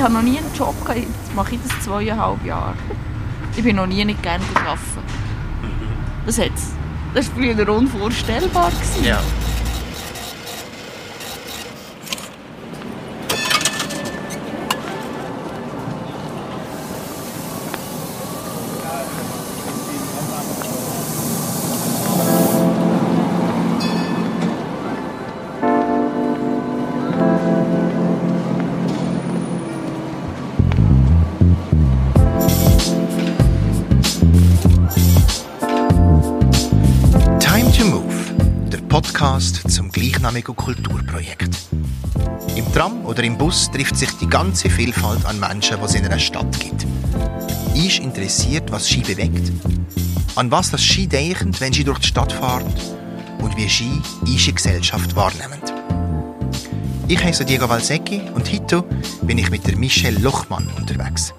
[0.00, 2.72] ich habe noch nie einen Job gehabt, jetzt mache ich das zweieinhalb Jahre.
[3.54, 4.80] Ich bin noch nie nicht gerne arbeiten.
[6.24, 6.72] Das hat's.
[7.12, 8.70] Das war früher unvorstellbar.
[8.70, 9.04] Gewesen.
[9.04, 9.20] Ja.
[40.30, 41.50] Gleichnamigen Kulturprojekt.
[42.54, 46.04] Im Tram oder im Bus trifft sich die ganze Vielfalt an Menschen, die es in
[46.04, 46.86] einer Stadt gibt.
[47.74, 49.50] Ist interessiert, was Ski bewegt?
[50.36, 52.72] An was das Ski denkt, wenn sie durch die Stadt fahren?
[53.42, 53.90] Und wie Ski
[54.26, 55.60] ische Gesellschaft wahrnehmen?
[57.08, 58.84] Ich heiße Diego Valsecchi und heute
[59.22, 61.34] bin ich mit der Michelle Lochmann unterwegs.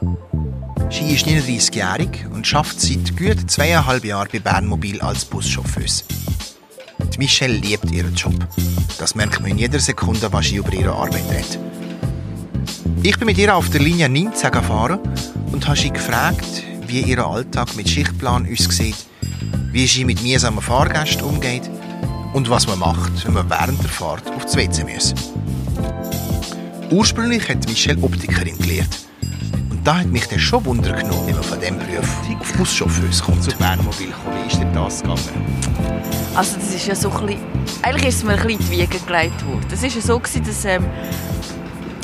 [0.90, 6.04] Sie ist 39-jährig und schafft seit gut zweieinhalb Jahren bei Bernmobil als Buschauffeuse.
[7.14, 8.34] Die Michelle liebt ihren Job.
[9.02, 11.58] Das merkt man in jeder Sekunde, was sie über ihre Arbeit redet.
[13.02, 15.00] Ich bin mit ihr auf der Linie 19 gefahren
[15.52, 16.46] und habe sie gefragt,
[16.86, 18.96] wie ihr Alltag mit Schichtplan aussieht,
[19.72, 21.68] wie sie mit mühsamen Fahrgästen umgeht
[22.34, 25.16] und was man macht, wenn man während der Fahrt auf die WC muss.
[26.92, 29.00] Ursprünglich hat Michelle Optikerin gelernt.
[29.72, 33.24] Und da hat mich dann schon Wunder genommen, wie man von diesem Beruf auf Buschauffeuse
[33.24, 33.42] kommt.
[33.42, 34.44] zu Bernmobil kommen.
[34.44, 35.22] Wie ist denn das gegangen?
[36.36, 38.72] Also das ist ja so ein bisschen, eigentlich ist es mir ein bisschen in die
[38.72, 39.68] Wiege gelegt worden.
[39.72, 40.86] Es war so, gewesen, dass ähm,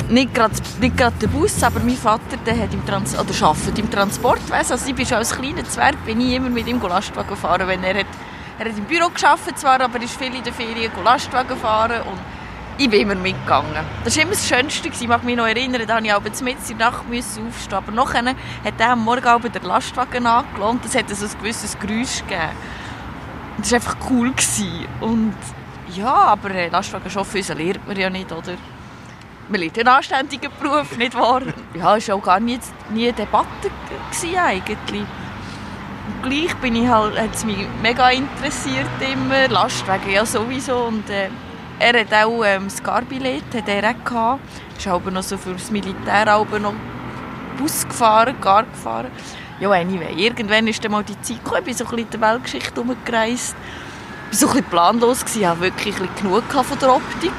[0.08, 3.90] nicht gerade nicht der Bus, aber mein Vater der hat im Trans oder arbeitet im
[3.90, 4.72] Transportwesen.
[4.72, 7.82] Also ich bin schon als kleiner Zwerg bin ich immer mit ihm Lastwagen gefahren, wenn
[7.84, 8.06] er hat,
[8.58, 12.18] er hat im Büro geschafft zwar, aber ist viel in den Ferien Lastwagen fahren und
[12.80, 13.84] ich bin immer mitgegangen.
[14.04, 14.88] Das war immer das Schönste.
[14.88, 17.74] Ich mag mich noch erinnern, da musste ich aber mitten in der Nacht aufstehen.
[17.74, 20.84] Aber nachher hat er am Morgen auch den Lastwagen angelohnt.
[20.84, 22.52] Das hat so ein gewisses Geräusch gegeben.
[23.58, 24.32] Das war einfach cool.
[25.00, 25.34] Und
[25.94, 28.54] ja, aber Lastwagenchauffeur lernt man ja nicht, oder?
[29.48, 31.42] Man lernt einen anständigen Beruf, nicht wahr?
[31.74, 32.58] Ja, es war auch gar nie,
[32.90, 33.70] nie eine Debatte
[34.36, 35.04] eigentlich.
[36.06, 40.84] Und gleich bin ich halt, hat es mich mega interessiert immer, Lastwagen ja sowieso.
[40.84, 41.28] Und äh,
[41.78, 44.40] er hat auch ähm, das Garbillett, hat er auch gehabt.
[44.76, 46.74] Ist aber noch so für das Militär noch
[47.58, 49.10] Bus gefahren, Gar gefahren.
[49.60, 52.20] Ja, anyway, irgendwann ist dann mal die Zeit gekommen, ich bin so ein bisschen in
[52.20, 53.56] der Weltgeschichte herumgereist.
[54.30, 57.32] Ich war ein bisschen planlos, ich hatte wirklich ein genug von der Optik.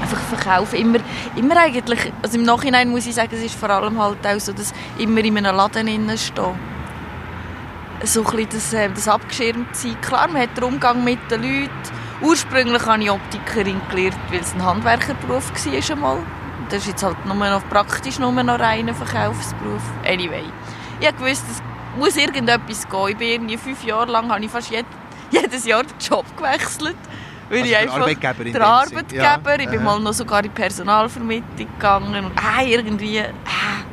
[0.00, 0.98] Einfach verkaufen, immer,
[1.34, 4.52] immer eigentlich, also im Nachhinein muss ich sagen, es ist vor allem halt auch so,
[4.52, 6.54] dass immer in einem Laden stehen.
[8.04, 10.00] So ein bisschen das, äh, das abgeschirmt sein.
[10.00, 11.70] Klar, man hat den Umgang mit den Leuten.
[12.22, 16.18] Ursprünglich habe ich Optikerin gelernt, weil es ein Handwerkerberuf war schon mal.
[16.68, 19.82] Das ist jetzt halt nur noch praktisch nur noch reiner Verkaufsberuf.
[20.06, 20.44] Anyway,
[21.00, 21.62] ich wusste, es
[21.98, 23.08] muss irgendetwas gehen.
[23.08, 24.86] Ich bin irgendwie fünf Jahre lang, habe ich fast jed
[25.30, 26.96] jedes Jahr den Job gewechselt.
[27.48, 29.22] Weil Also ich einfach, Arbeitgeber der Arbeitgeber.
[29.22, 29.58] ja.
[29.58, 29.84] Ich bin Aha.
[29.84, 32.24] mal noch sogar in die Personalvermittlung gegangen.
[32.24, 33.84] Und, ah, irgendwie, ah.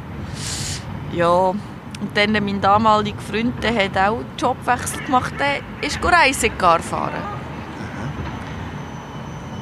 [1.13, 5.33] Ja, und dann mein damaliger Freund, der hat auch einen Jobwechsel gemacht.
[5.37, 7.41] Der ist Reisegar fahren.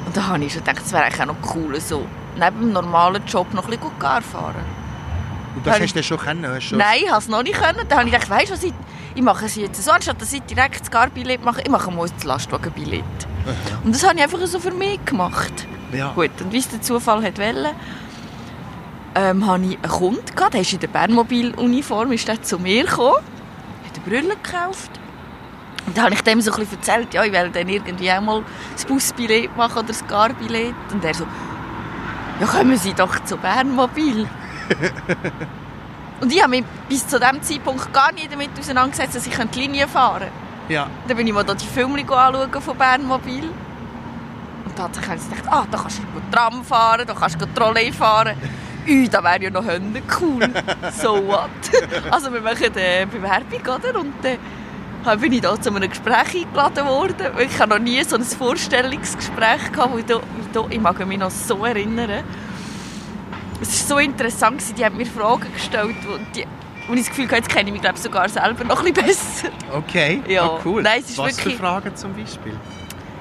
[0.06, 2.06] Und da habe ich schon gedacht, es wäre eigentlich auch noch cool, so
[2.36, 4.64] neben dem normalen Job noch ein bisschen Gar fahren.
[5.54, 6.46] Und das Habe hast du schon kennen?
[6.46, 7.60] Hast du schon Nein, ich konnte es noch nicht.
[7.60, 7.88] Können.
[7.88, 8.72] Dann habe ich gedacht, weißt du was, ich,
[9.14, 12.08] ich mache es jetzt so, anstatt dass ich direkt das Gar-Billett mache, ich mache mal
[12.08, 13.04] das Lastwagenbillett.
[13.84, 15.66] Und das habe ich einfach so für mich gemacht.
[15.92, 16.12] Ja.
[16.12, 17.72] Gut, und wie es der Zufall hat wollte,
[19.14, 22.84] ähm, hatte ich einen Kunden, gehabt, der ist in der Bernmobil-Uniform ist der zu mir
[22.84, 24.90] gekommen, hat eine Brille gekauft.
[25.86, 28.20] Und dann habe ich dem so ein bisschen erzählt, ja, ich will dann irgendwie auch
[28.20, 28.44] mal
[28.74, 30.74] das Busbillett machen oder das Gar-Billett.
[30.92, 31.26] Und er so,
[32.40, 34.28] ja, kommen Sie doch zu Bernmobil.
[36.20, 39.60] und ich habe mich bis zu diesem Zeitpunkt gar nicht damit auseinandergesetzt, dass ich die
[39.60, 40.32] Linie fahren könnte.
[40.68, 40.86] Ja.
[41.08, 43.44] Dann bin ich mal da die Filme anschauen von Bernmobil.
[44.64, 47.46] Und tatsächlich habe ich gedacht, ah, da kannst du gut Tram fahren, da kannst du
[47.54, 48.36] Trolley fahren.
[48.86, 50.40] Ui, da wäre ja noch Hunde cool.
[50.92, 51.50] so what?
[52.10, 53.98] also wir machen eine Bewerbung, oder?
[53.98, 54.14] Und
[55.04, 57.26] dann bin ich da zu einem Gespräch eingeladen worden.
[57.38, 60.20] Ich habe noch nie so ein Vorstellungsgespräch gehabt, wie da,
[60.52, 62.22] da, ich mag mich noch so erinnern.
[63.60, 66.46] Es war so interessant, gewesen, die haben mir Fragen gestellt, wo, die,
[66.88, 69.48] wo ich das Gefühl jetzt kenne ich mich glaub, sogar selber noch ein bisschen besser.
[69.72, 70.44] Okay, Ja.
[70.44, 70.82] Ah, cool.
[70.82, 71.54] Nein, es ist Was wirklich...
[71.56, 72.56] für Fragen zum Beispiel?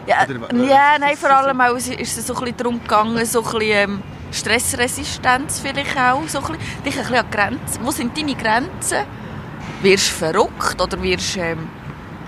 [0.07, 3.25] Ja, Oder ja was- nein, vor allem auch, ist es so ein bisschen darum gegangen,
[3.25, 4.01] so ein bisschen ähm,
[4.31, 7.80] Stressresistenz vielleicht auch, so ein bisschen, dich ein bisschen an Grenzen.
[7.85, 9.06] Wo sind deine Grenzen?
[9.81, 11.68] Wirst du verrückt oder wirst du ähm,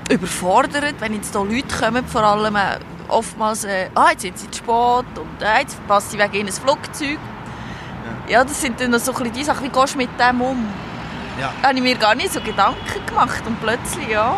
[0.09, 4.49] überfordert, wenn jetzt hier Leute kommen, vor allem äh, oftmals, äh, ah, jetzt sind sie
[4.51, 7.17] zu spät und äh, jetzt verpasse ich wegen ihnen ein Flugzeug.
[8.31, 10.65] Ja, das sind dann so ein die Sachen, wie gehst du mit dem um?
[11.37, 11.51] Ja.
[11.61, 14.35] Da habe ich mir gar nicht so Gedanken gemacht und plötzlich, ja,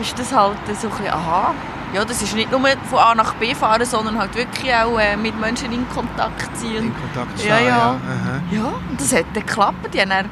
[0.00, 1.54] ist das halt so ein bisschen, aha,
[1.92, 5.16] ja, das ist nicht nur von A nach B fahren, sondern halt wirklich auch äh,
[5.16, 6.76] mit Menschen in Kontakt sein.
[6.76, 7.68] In Kontakt stehen, Ja, ja.
[7.68, 7.76] ja.
[7.76, 8.40] aha.
[8.50, 9.94] Ja, und das hat dann geklappt.
[9.94, 10.30] Die haben dann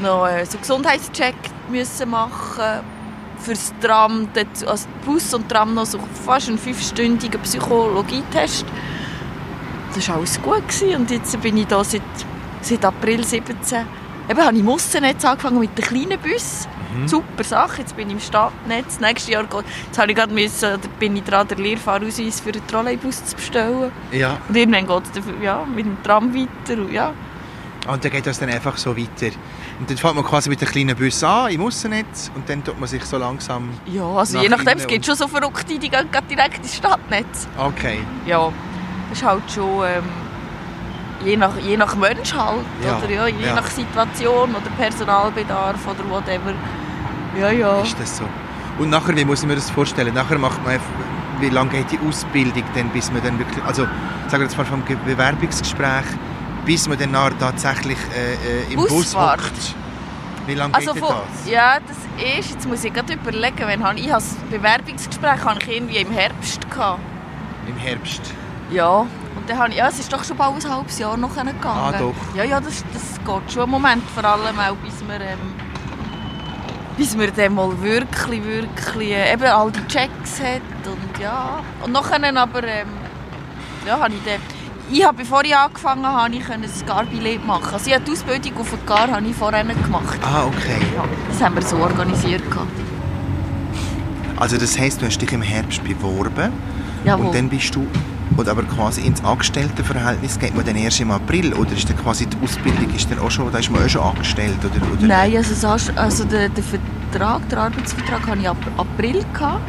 [0.00, 1.36] noch äh, so einen Gesundheitscheck
[1.68, 2.80] müssen machen
[3.38, 4.30] fürs Tram,
[4.66, 8.64] also Bus und Tram noch so fast einen fünfstündigen Psychologietest.
[9.96, 10.96] Das war alles gut gewesen.
[10.96, 12.02] und jetzt bin ich da seit,
[12.60, 13.86] seit April 17.
[14.28, 16.68] Eben habe ich im Mussennetz angefangen mit den kleinen Bussen.
[17.06, 19.00] Super Sache, jetzt bin ich im Stadtnetz.
[19.00, 23.24] Nächstes Jahr jetzt habe ich gerade müssen, bin ich dran, den Lehrfahrausweis für einen Trolleybus
[23.24, 23.90] zu bestellen.
[24.12, 24.38] Ja.
[24.48, 26.80] Und irgendwann geht es ja, mit dem Tram weiter.
[26.80, 27.14] Und ja.
[27.86, 29.34] Und dann geht das dann einfach so weiter.
[29.78, 32.78] Und dann fährt man quasi mit den kleinen Bus an, im Aussennetz, und dann tut
[32.80, 33.70] man sich so langsam...
[33.86, 37.46] Ja, also je nachdem, es gibt schon so Verrückte, die gehen direkt ins Stadtnetz.
[37.58, 38.00] Okay.
[38.26, 38.52] Ja,
[39.16, 40.04] ist halt schon ähm,
[41.24, 43.54] je, nach, je nach Mensch halt, Ja, oder ja, je ja.
[43.54, 46.52] nach Situation oder Personalbedarf oder whatever.
[47.40, 47.80] Ja, ja.
[47.80, 48.24] Ist das so?
[48.78, 50.12] Und nachher, wie muss ich mir das vorstellen?
[50.14, 50.78] Nachher macht man,
[51.40, 53.82] wie lange geht die Ausbildung denn, bis man dann wirklich, also
[54.28, 56.04] sagen wir jetzt mal vom Ge- Bewerbungsgespräch,
[56.66, 59.40] bis man dann tatsächlich äh, äh, im Bus Busfahrt.
[59.40, 59.74] hockt?
[60.46, 61.50] Wie lange Also geht von, das?
[61.50, 61.96] ja, das
[62.38, 66.10] ist, jetzt muss ich gerade überlegen, wenn habe ich das Bewerbungsgespräch hatte ich irgendwie im
[66.10, 67.00] Herbst gehabt.
[67.66, 68.20] Im Herbst.
[68.70, 71.30] Ja, und dann habe ich, ja, es ist doch schon bald ein halbes Jahr noch
[71.30, 71.60] gegangen.
[71.64, 72.14] Ah, doch.
[72.34, 75.54] Ja, ja, das, das geht schon einen Moment, vor allem auch bis wir, ähm,
[76.96, 81.60] bis wir dann mal wirklich, wirklich äh, eben all die Checks hat und ja.
[81.84, 82.88] Und nachher aber, ähm,
[83.86, 84.40] ja, habe ich dann,
[84.90, 87.72] ich habe, bevor ich angefangen habe, ich können das Gar-Billett machen.
[87.72, 90.18] Also ich die Ausbildung auf dem Gar habe ich vorher gemacht.
[90.22, 90.78] Ah, okay.
[90.94, 92.42] Ja, das haben wir so organisiert.
[94.36, 96.52] Also das heisst, du hast dich im Herbst beworben
[97.04, 97.26] Jawohl.
[97.26, 97.86] und dann bist du,
[98.36, 102.26] oder aber quasi ins Angestelltenverhältnis geht man dann erst im April oder ist dann quasi
[102.26, 105.36] die Ausbildung ist dann auch schon, da ist man auch schon angestellt oder, oder Nein,
[105.36, 105.66] also,
[105.96, 109.24] also der, der Vertrag, der Arbeitsvertrag hatte ich ab April.
[109.32, 109.60] Gehabt.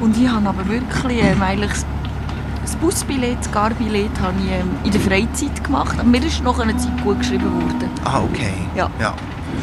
[0.00, 4.90] Und ich habe aber wirklich ähm, eigentlich das- Busbillett, das Garbillett habe ich ähm, in
[4.90, 5.94] der Freizeit gemacht.
[5.98, 7.88] Aber mir ist noch eine Zeit gut geschrieben worden.
[8.04, 8.52] Ah, okay.
[8.74, 8.88] Ja.
[9.00, 9.14] ja.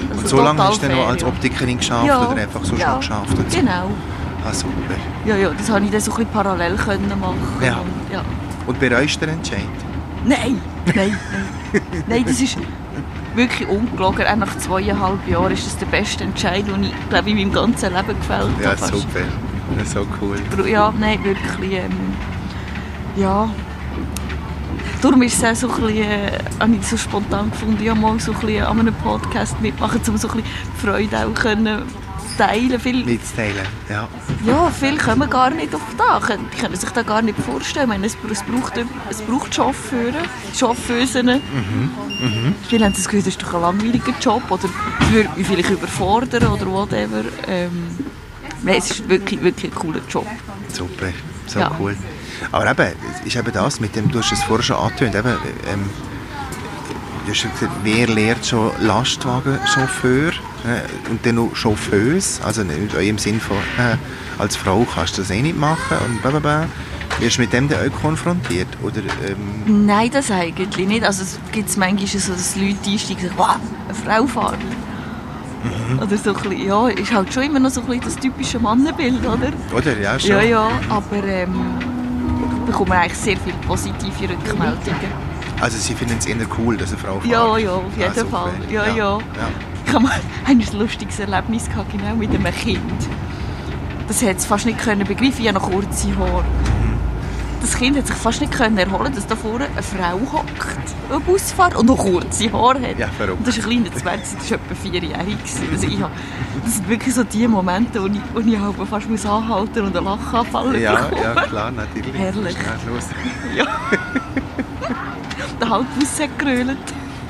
[0.10, 1.24] Also Und so lange hast du dann noch als.
[1.24, 2.28] Optikerin geschafft Ja.
[2.30, 2.92] oder einfach so Ja.
[2.92, 3.38] schon geschafft?
[3.38, 3.58] Und so.
[4.46, 4.74] Ah, super.
[5.26, 7.38] Ja, ja, das habe ich dann so ein bisschen parallel können machen.
[7.62, 7.78] Ja.
[7.80, 8.24] Und, ja.
[8.66, 9.60] Und bereust du den Entscheid?
[10.26, 11.82] Nein, nein, nein.
[12.08, 12.58] nein, das ist
[13.36, 14.26] wirklich ungelogen.
[14.26, 17.54] Auch nach zweieinhalb Jahren ist das der beste Entscheid, den ich, glaube ich, in meinem
[17.54, 18.94] ganzen Leben gefällt Ja, fast.
[18.94, 19.20] super.
[19.78, 20.38] Ja, so cool.
[20.68, 21.74] Ja, nein, wirklich.
[21.74, 21.92] Ähm,
[23.16, 23.50] ja.
[25.02, 28.20] Darum ist es auch so ein bisschen, äh, habe ich so spontan gefunden, ja, mal
[28.20, 31.84] so ein bisschen an einem Podcast mitmachen, um so ein bisschen Freude auch können
[32.40, 32.80] teilen.
[32.80, 34.08] Viel, Mitzuteilen, ja.
[34.46, 37.86] ja, viele kommen gar nicht auf da, können, die können sich das gar nicht vorstellen.
[37.86, 38.74] Ich meine, es, es, braucht,
[39.10, 40.14] es braucht Chauffeure,
[40.58, 41.42] Chauffeusen.
[42.70, 45.70] Viele haben das Gefühl, das ist doch ein langweiliger Job oder es würde mich vielleicht
[45.70, 47.24] überfordern oder whatever.
[47.48, 47.88] Ähm,
[48.64, 50.28] nein, es ist wirklich, wirklich ein cooler Job.
[50.70, 51.08] Super,
[51.48, 51.72] so Ja.
[51.80, 51.96] cool.
[52.52, 55.36] Aber eben, es ist eben das, mit dem, du hast es vorher schon angetönt, eben,
[55.72, 55.90] ähm,
[57.26, 60.32] du hast gesagt, wer lernt schon Lastwagenchauffeur
[60.66, 63.96] äh, und dann noch Chauffeuse, also nicht im Sinn von, äh,
[64.42, 66.66] als Frau kannst du das eh nicht machen und blablabla.
[67.20, 68.68] Wirst du mit dem dann auch konfrontiert?
[68.82, 71.04] Oder, ähm, Nein, das eigentlich nicht.
[71.04, 73.56] Also es gibt manchmal so, dass Leute einsteigen und sagen, wow,
[73.88, 74.60] eine Frau fahren.
[76.02, 78.60] Oder so ein bisschen, ja, ist halt schon immer noch so ein bisschen das typische
[78.60, 79.52] Mannenbild, oder?
[79.76, 80.00] oder?
[80.00, 80.30] Ja, schon.
[80.30, 81.50] Ja, ja, aber ähm,
[82.62, 85.30] ich bekomme eigentlich sehr viele positive Rückmeldungen.
[85.60, 87.34] Also sie finden es eher cool, dass eine Frau fährt?
[87.34, 88.26] Ja, ja, auf jeden Ah.
[88.32, 88.52] Fall.
[88.72, 88.96] Ja, ja.
[88.96, 89.20] ja.
[89.90, 90.10] Ich habe
[90.46, 92.80] ein lustiges Erlebnis gehabt, genau mit einem Kind.
[94.08, 96.46] Das hat es fast nicht können begreifen, ich habe noch kurze Haare.
[97.62, 100.54] Das Kind hat sich fast nicht können erholen, dass da vorne eine Frau hockt,
[101.12, 102.98] ein Busfahrer und noch kurze Haare hat.
[102.98, 103.40] Ja, verrückt.
[103.40, 105.38] Und das ist ein kleiner Zwerg, das war etwa vierjährig.
[105.72, 106.12] Also ich habe,
[106.64, 109.96] das sind wirklich so die Momente, wo ich, wo ich halt fast muss anhalten und
[109.98, 111.22] einen Lachanfall Ja, bekomme.
[111.24, 112.14] ja, klar, natürlich.
[112.16, 112.56] Herrlich.
[113.56, 113.66] Ja.
[115.60, 116.78] Der Halbbus hat gerölt.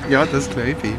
[0.08, 0.94] Ja, das glaube ich.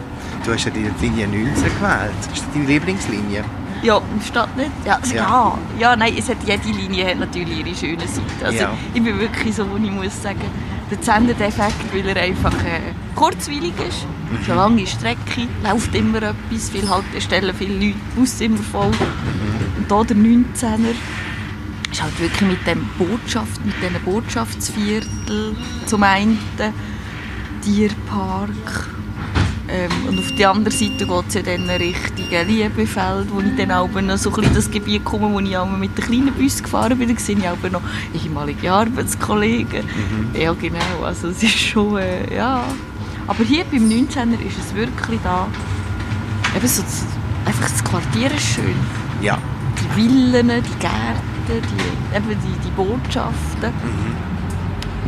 [0.46, 2.12] Du hast ja die Linie 19 gewählt.
[2.34, 3.44] Ist das deine Lieblingslinie?
[3.84, 4.70] Ja, im Stadtnetz?
[4.86, 5.24] Ja, also Ja.
[5.24, 5.58] ja.
[5.80, 5.96] ja.
[5.96, 8.46] nein, es hat, jede Linie hat natürlich ihre schöne Seite.
[8.46, 8.74] Also Ja.
[8.94, 10.42] ich bin wirklich so, wo ich muss sagen,
[10.90, 12.82] der Zenderdefekt, weil er einfach äh,
[13.16, 14.06] kurzweilig ist.
[14.06, 14.36] Mhm.
[14.36, 18.88] Es ist eine lange Strecke, läuft immer etwas, viele Haltestellen, viele Leute, Bus immer voll.
[18.92, 19.90] Mhm.
[19.90, 20.96] Und hier der 19er
[21.92, 25.56] ist halt wirklich mit dem Botschaft, mit diesen Botschaftsviertel
[25.86, 26.40] zum einen,
[27.62, 28.50] Tierpark,
[29.72, 33.72] Ähm, und auf der anderen Seite geht es ja dann Richtung Liebefeld, wo ich dann
[33.72, 36.62] auch noch so ein bisschen das Gebiet komme, wo ich auch mit den kleinen Bus
[36.62, 37.14] gefahren bin.
[37.14, 37.82] Da sehe ich auch noch
[38.14, 39.84] ehemalige Arbeitskollegen.
[40.34, 41.06] Ja, genau.
[41.06, 42.66] Also es ist schon, äh, ja.
[43.28, 45.48] Aber hier beim 19er ist es wirklich da,
[46.56, 47.06] eben so, das,
[47.46, 48.76] einfach das Quartier ist schön.
[49.22, 49.38] Ja.
[49.80, 53.72] Die Villen, die Gärten, die, eben die, die Botschaften.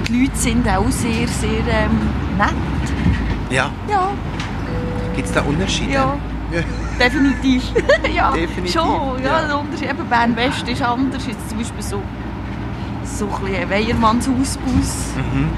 [0.07, 1.99] Die Leute sind auch sehr, sehr ähm,
[2.37, 2.53] nett.
[3.49, 3.71] Ja.
[3.89, 4.11] Ja,
[5.15, 5.91] Gibt es da Unterschiede?
[5.93, 6.15] Ja.
[6.99, 7.63] definitiv.
[8.15, 9.23] ja, Definitiv, schon.
[9.23, 9.47] Ja, ja.
[9.47, 11.25] Der Unterschied, eben Bern-West ist anders.
[11.25, 12.01] Jetzt zum Beispiel so,
[13.03, 15.49] so ein bisschen Weiermanns Hausbus, Mhm.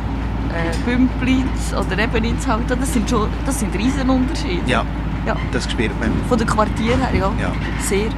[0.54, 2.64] äh, Bümplitz oder Ebenitz halt.
[2.70, 4.62] Das sind schon das sind riesen Unterschiede.
[4.68, 4.84] Ja,
[5.26, 5.36] Ja.
[5.52, 6.12] das spürt man.
[6.30, 7.32] Von der Quartier her, ja.
[7.42, 7.52] Ja.
[7.82, 8.10] Sehr.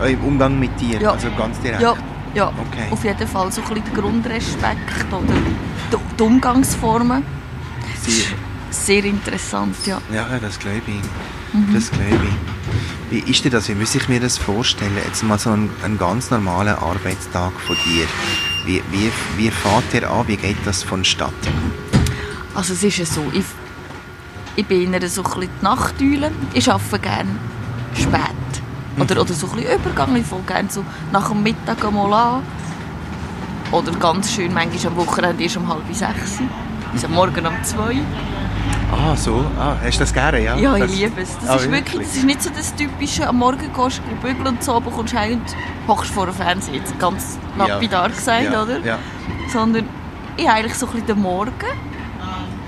[0.00, 1.10] Auch Im Umgang mit dir, Ja.
[1.12, 1.82] also ganz direkt.
[1.82, 1.94] Ja,
[2.34, 2.46] ja.
[2.48, 2.86] Okay.
[2.90, 5.34] auf jeden Fall so ein bisschen der Grundrespekt oder
[5.90, 7.24] die, die Umgangsformen.
[8.00, 8.36] Sehr.
[8.70, 10.00] Sehr interessant, ja.
[10.12, 11.54] Ja, das glaube ich.
[11.54, 11.74] Mhm.
[11.74, 12.36] Das glaube ich.
[13.10, 13.68] Wie ist denn das?
[13.68, 14.92] Wie muss ich mir das vorstellen?
[15.04, 18.06] Jetzt mal so ein, ein ganz normaler Arbeitstag von dir.
[18.66, 20.28] Wie, wie, wie fährt der an?
[20.28, 21.72] Wie geht das vonstatten?
[22.54, 23.44] Also es ist ja so, ich,
[24.56, 26.30] ich bin eher so ein bisschen die Nachteule.
[26.52, 27.30] Ich arbeite gerne
[27.94, 28.20] spät.
[28.98, 30.16] Oder, oder so ein bisschen Übergang.
[30.16, 32.42] Ich fange gerne so nach dem Mittag einmal an.
[33.70, 36.40] Oder ganz schön, manchmal am Wochenende erst um halb sechs.
[37.04, 38.02] Am Morgen um zwei.
[38.90, 39.44] Ah, so.
[39.58, 40.56] Ah, hast du das gerne, ja?
[40.56, 41.38] Ja, ich das, liebe es.
[41.38, 44.46] Das Ah, ist wirklich, das ist nicht so das typische, am Morgen gehst du bügeln
[44.46, 46.74] und so, aber kommst heim und hockst vor dem Fernseher.
[46.76, 48.78] Jetzt ganz lapidar gesagt, ja, oder?
[48.80, 48.98] Ja.
[49.52, 49.84] sondern
[50.36, 51.50] ich habe eigentlich so ein bisschen den Morgen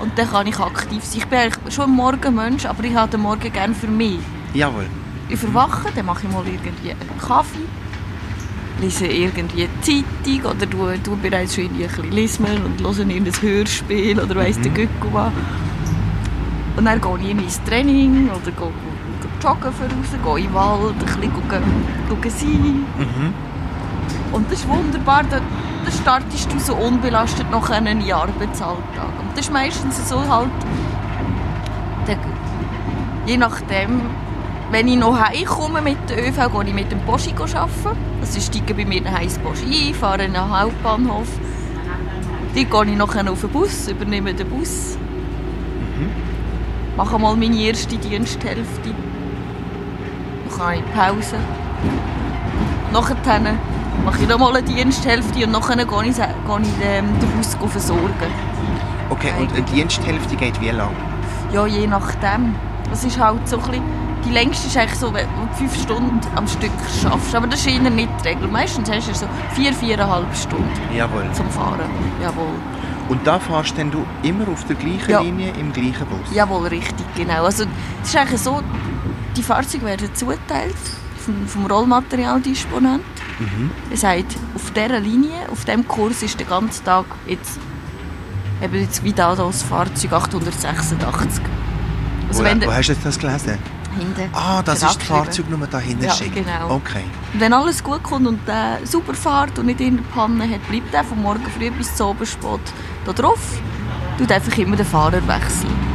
[0.01, 1.19] und dann kann ich aktiv sein.
[1.19, 4.19] Ich bin eigentlich schon ein Morgenmensch, aber ich habe den Morgen gerne für mich.
[4.53, 4.87] Jawohl.
[5.29, 7.61] Ich verwache, dann mache ich mal irgendwie einen Kaffee,
[8.81, 13.07] lese irgendwie eine Zeitung oder tue, tue bereits schon irgendwie ein bisschen lesen und höre
[13.09, 15.33] irgendein Hörspiel oder weiss der Gückel was.
[16.77, 18.73] Und dann gehe ich in mein Training oder gehe,
[19.43, 21.63] joggen voraus, gehe in den Wald, ein bisschen gucken,
[22.09, 22.87] gucken sein.
[22.99, 23.35] Mhm.
[24.33, 25.41] Und das ist wunderbar, da,
[25.85, 29.13] da startest du so unbelastet nach einem Arbeitsalltag.
[29.21, 30.51] Und das ist meistens so halt,
[32.07, 32.19] der,
[33.27, 34.03] je nachdem,
[34.71, 37.99] wenn ich noch heimkomme mit der ÖV, gehe ich mit dem Poschi arbeiten.
[38.21, 41.29] Also ich steige bei mir daheim ins Poschi ein, fahre in den Hauptbahnhof.
[42.55, 44.97] Dann gehe ich nachher auf den Bus, übernehme den Bus.
[47.01, 48.91] Mache mal meine erste Diensthälfte.
[50.51, 51.37] Dann habe ich Pause.
[52.93, 53.41] Nachher
[54.05, 56.27] mache ich nochmal eine Diensthälfte und nachher gehe ich, gehe
[56.61, 58.11] ich ähm, den Bus versorgen.
[59.09, 60.95] Okay, und eine Diensthälfte geht wie lang?
[61.55, 62.55] Ja, je nachdem.
[62.91, 63.85] Das ist halt so ein bisschen,
[64.27, 67.35] die längste ist eigentlich so, wenn du fünf Stunden am Stück schaffst.
[67.35, 68.47] Aber das ist eher nicht die Regel.
[68.47, 71.25] Meistens hast du so vier, viereinhalb Stunden Jawohl.
[71.33, 71.81] zum Fahren.
[72.23, 72.80] Jawohl.
[73.11, 75.21] Und da fährst denn du immer auf der gleichen Ja.
[75.21, 76.33] Linie im gleichen Bus?
[76.33, 77.45] Jawohl, richtig, genau.
[77.45, 77.65] Also,
[78.03, 78.63] es ist eigentlich so,
[79.37, 80.77] die Fahrzeuge werden zugeteilt
[81.19, 83.03] vom, vom Rollmaterialdisponent.
[83.41, 83.73] Mhm.
[83.91, 87.59] Er sagt, auf dieser Linie, auf diesem Kurs ist der ganze Tag jetzt,
[88.63, 91.43] eben jetzt wie da das Fahrzeug 886.
[92.29, 93.59] Also wo, wenn wo der, hast du das gelesen?
[93.99, 95.25] Hinten Ah, das ist die abgeschrieben.
[95.25, 96.35] Fahrzeugnummer dahinter Ja, schickt.
[96.35, 96.75] genau.
[96.77, 97.05] Okay.
[97.35, 100.93] Wenn alles gut kommt und der super fährt und nicht in der Panne hat, bleibt
[100.95, 102.61] er von morgen früh bis zum Abend spät
[103.05, 103.41] da drauf.
[104.19, 105.91] Tut einfach immer den Fahrer wechseln.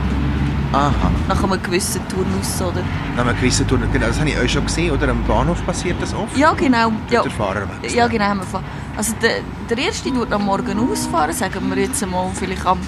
[0.74, 0.92] Aha.
[1.30, 2.82] Nach einem gewissen Turnus, oder?
[3.16, 3.78] Nach einem gewissen Tour.
[3.94, 5.08] Genau, das habe ich euch schon gesehen, oder?
[5.10, 6.36] Am Bahnhof passiert das oft?
[6.36, 6.92] Ja, genau.
[7.10, 7.96] Ja, Der Fahrer wechselt.
[7.96, 8.34] ja genau.
[8.98, 12.80] Also der, der erste tut am Morgen ausfahren, sagen wir jetzt mal vielleicht am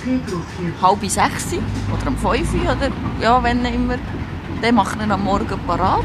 [0.81, 2.89] halb sechs oder am fünf oder
[3.21, 3.95] ja, wenn immer.
[4.61, 6.03] Dann macht er am Morgen parat.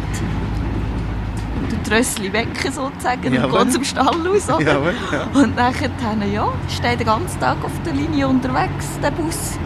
[1.71, 3.64] Den Trössli wecken sozusagen und Jawohl.
[3.64, 4.49] geht zum Stall aus.
[4.49, 4.61] Oder?
[4.61, 5.40] Jawohl, ja.
[5.40, 5.90] Und nachher
[6.32, 9.59] ja, steht den ganzen Tag auf der Linie unterwegs, der Bus.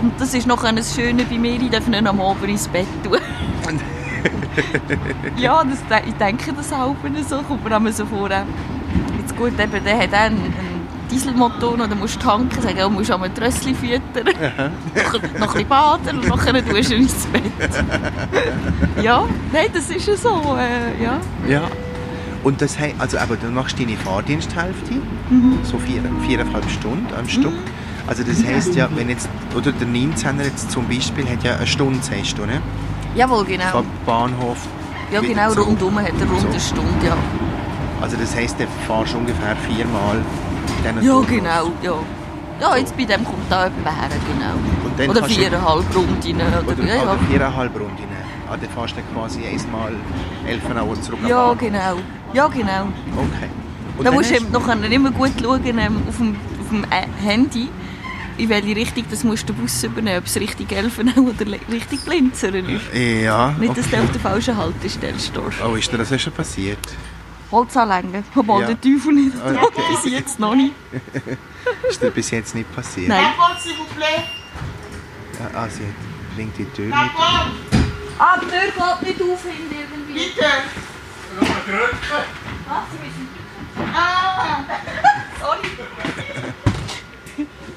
[0.00, 2.86] Und das ist noch ein Schöne bei mir, ich darf ihn am Abend ins Bett
[3.02, 3.18] tun.
[5.36, 6.94] ja, das, ich denke das auch
[7.28, 8.30] so, kommt mir so vor.
[8.30, 10.54] Jetzt gut, eben, der hat auch einen,
[11.14, 15.48] einen Dieselmotor, oder musst du tanken, sagen, du musst einmal ein Trössli füttern, noch, noch
[15.48, 17.42] ein bisschen baden und nachher tust du ins Bett.
[19.02, 21.18] ja, nein, das ist ja so, äh, ja.
[21.48, 21.62] Ja.
[22.42, 24.94] Und das heißt, also aber du machst deine Fahrdiensthälfte,
[25.30, 25.58] Mhm.
[25.62, 27.54] so vier, viereinhalb Stunden am Stück.
[28.06, 31.66] Also das heißt ja, wenn jetzt, oder der 19er jetzt zum Beispiel hat ja eine
[31.66, 32.60] Stunde, sagst du, ne?
[33.14, 33.64] Jawohl, genau.
[33.72, 34.58] Vom Bahnhof
[35.10, 36.74] Ja, genau, rundum hat er rund eine So.
[36.74, 37.16] Stunde, ja.
[38.02, 40.18] Also das heisst, du fahrst ungefähr viermal
[40.84, 41.28] diesen Ja, Turnus.
[41.28, 41.94] genau, ja.
[42.60, 44.08] Ja, jetzt bei dem kommt da jemand her,
[44.96, 45.10] genau.
[45.10, 48.04] Oder viereinhalb Runden, oder, Oder, ja, oder viereinhalb Runden.
[48.48, 49.92] Ah, dann fährst du quasi einmal
[50.46, 51.96] elf Uhr zurück Ja, genau.
[52.32, 52.88] Ja, genau.
[53.16, 53.48] Okay.
[53.96, 57.06] Und Da dann musst du noch immer gut schauen ähm, auf dem, auf dem äh,
[57.26, 57.68] Handy.
[58.36, 61.98] in welche Richtung das musst du den Bus übernehmen, ob es Richtung Elfenau oder Richtung
[62.04, 62.94] Blinzern ist.
[62.94, 63.54] Ja.
[63.58, 63.96] Nicht, dass okay.
[63.96, 65.62] du auf der falschen Haltestelle stehst.
[65.64, 66.78] Oh, ist dir das schon passiert?
[67.50, 68.66] Holz anlängen, obwohl Ja.
[68.68, 69.82] der Teufel nicht Ah, da okay.
[70.02, 70.74] bis jetzt noch nicht.
[71.88, 73.08] Ist dir bis jetzt nicht passiert?
[73.08, 73.26] Nein.
[73.38, 73.50] Ah,
[75.54, 76.94] ah, sie hat- bringt die Tür nicht.
[76.96, 77.46] Papa,
[78.18, 80.12] Ah, die Tür geht nicht auf hinten irgendwie.
[80.30, 80.46] bitte.
[82.68, 83.28] Ah, sie müssen...
[83.94, 84.64] Ah,
[85.40, 85.68] Sorry.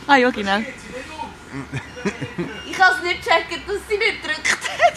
[0.07, 0.59] ah ja, genau.
[2.69, 4.95] Ich kann es nicht checken, dass sie nicht gedrückt hat.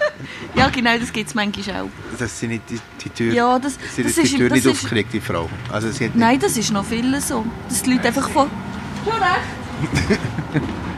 [0.54, 1.88] ja, genau, das gibt es manchmal auch.
[2.18, 4.66] Dass sie nicht die, die Tür, Ja, das- sie das die ist- Tür das nicht
[4.66, 5.48] ist- aufgekriegt, die Frau.
[5.72, 7.44] Also sie hat Nein, das ist noch viel so.
[7.68, 8.46] Dass die Leute einfach vor...
[9.04, 10.18] Schon recht.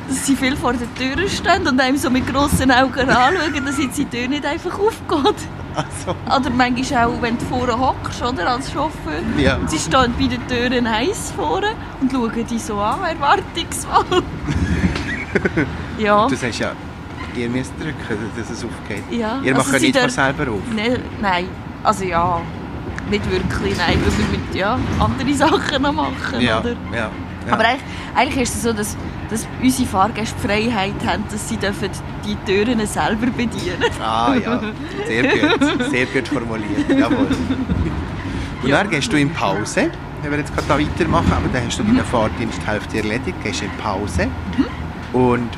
[0.09, 3.79] dass sie viel vor der Tür stehen und einem so mit grossen Augen anschauen, dass
[3.79, 5.35] jetzt die Tür nicht einfach aufgeht.
[5.75, 9.21] Also, Oder manchmal auch, wenn du vorne hockst, oder, als Chauffeur.
[9.37, 9.57] Ja.
[9.57, 14.23] Und sie stehen bei den Türen heiß vorne und schauen dich so an, erwartungsvoll.
[15.99, 16.27] ja.
[16.29, 16.73] du sagst ja,
[17.37, 19.03] ihr müsst drücken, dass es aufgeht.
[19.11, 20.61] Ja, Ihr also macht sie nicht von selber auf.
[20.75, 21.47] Ne, nein,
[21.83, 22.41] also ja,
[23.11, 26.71] nicht wirklich, nein, weil wir mit, ja, andere Sachen noch machen, Ja, oder?
[26.93, 27.11] ja.
[27.47, 27.53] ja.
[27.53, 27.83] Aber eigentlich,
[28.17, 28.97] eigentlich ist es so, dass,
[29.31, 31.91] dass unsere Fahrgäste Freiheit haben, dass sie dürfen
[32.25, 34.61] die Türen selber bedienen Ah ja,
[35.07, 35.91] sehr gut.
[35.91, 36.89] Sehr gut formuliert.
[36.89, 37.29] Jawohl.
[38.63, 38.79] Und Ja.
[38.79, 39.91] dann gehst du in Pause.
[40.23, 43.37] Wenn wir jetzt gerade da weitermachen, aber dann hast du deinen Fahrdienst die Hälfte erledigt,
[43.45, 44.27] gehst in Pause.
[45.13, 45.49] Und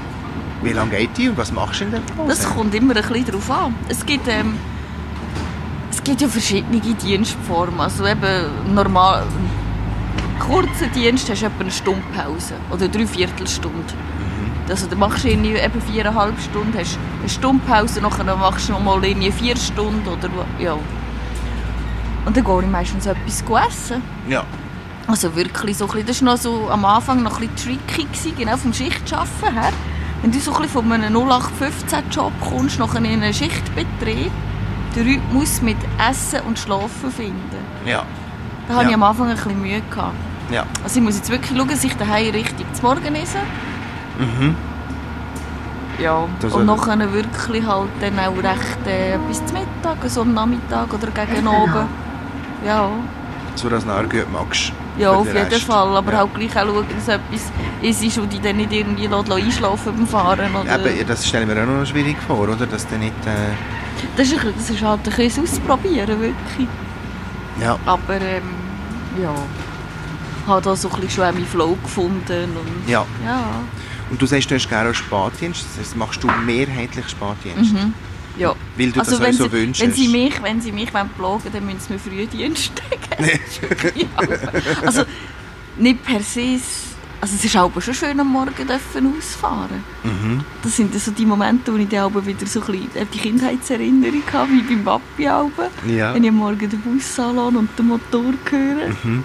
[0.63, 2.29] wie lange geht die und was machst du in der Pause?
[2.29, 3.75] Das kommt immer ein bisschen darauf an.
[3.89, 4.57] Es gibt, ähm,
[5.91, 7.81] es gibt ja verschiedene Dienstformen.
[7.81, 9.25] Also eben normal,
[10.41, 13.79] kurzen Dienst hast du etwa eine Stunde Pause oder eine Dreiviertelstunde.
[13.79, 14.71] Mhm.
[14.71, 18.73] Also dann machst du irgendwie eben viereinhalb Stunden, hast eine Stunde Pause, nachher machst du
[18.73, 20.77] noch mal irgendwie vier Stunden oder ja.
[22.25, 24.03] Und dann gehe ich meistens etwas essen.
[24.29, 24.45] Ja.
[25.07, 28.05] Also wirklich so ein bisschen, das war noch so am Anfang noch ein bisschen tricky,
[28.05, 29.73] gewesen, genau vom Schichtarbeiten her.
[30.23, 34.33] Wenn du so ein von einem 0815-Job kommst, nachher in einen Schichtbetrieb,
[34.97, 35.77] den Rhythmus mit
[36.11, 37.57] Essen und Schlafen finden.
[37.87, 38.03] Ja.
[38.67, 38.89] Da hatte Ja.
[38.91, 39.81] ich am Anfang ein bisschen Mühe.
[39.91, 40.15] Gehabt.
[40.51, 40.65] Ja.
[40.83, 43.39] Also ich muss jetzt wirklich schauen, dass ich daheim richtig zum Morgen esse.
[44.19, 44.57] Mhm.
[46.03, 46.27] Ja.
[46.41, 50.35] Das und soll- nachher wirklich halt dann auch recht äh, bis zum Mittag, so am
[50.35, 51.89] Nachmittag oder gegen Abend.
[52.67, 52.89] Ja.
[53.55, 54.73] So dass du nachher gut magst.
[54.99, 55.65] Ja, auf den jeden Rest.
[55.65, 55.97] Fall.
[55.97, 56.23] Aber ja.
[56.23, 60.55] auch gleich auch schauen, dass etwas ist, wo die dann nicht irgendwie einschlafen beim Fahren.
[60.55, 62.67] Oder Eben, das stelle ich mir auch noch schwierig vor, oder?
[62.67, 63.15] Dass du nicht...
[63.27, 63.55] Äh,
[64.17, 66.69] das, ist, das ist halt ein bisschen Ausprobieren, wirklich.
[67.61, 67.79] ja.
[67.87, 68.43] Aber ähm,
[69.23, 69.35] ja,
[70.43, 72.51] ich habe da so ein bisschen schon meinen Flow gefunden.
[72.57, 73.05] Und, ja.
[73.25, 73.45] ja.
[74.11, 75.65] Und du sagst, du hast gerne auch Spätdienst.
[75.65, 77.75] Das heißt, machst du mehrheitlich Spätdienst?
[77.75, 77.95] Mhm.
[78.39, 78.55] Ja.
[78.77, 79.83] Weil du das wenn, so sie, wünschst.
[79.83, 82.73] wenn sie mich, wenn sie mich wollen plagen dann müssen sie mir Frühdienst
[83.17, 83.41] geben.
[84.87, 85.05] Also
[85.77, 86.61] nicht per se,
[87.21, 89.83] also es ist aber schon schön am Morgen dürfen ausfahren.
[90.05, 90.45] Mhm.
[90.63, 94.23] Das sind so die Momente, wo ich dann wieder so ein bisschen äh, die Kindheitserinnerung
[94.33, 95.25] habe, wie beim Papi.
[95.25, 96.15] Ja.
[96.15, 98.89] Wenn ich am Morgen den Bus anlasse und den Motor höre.
[99.03, 99.25] Mhm.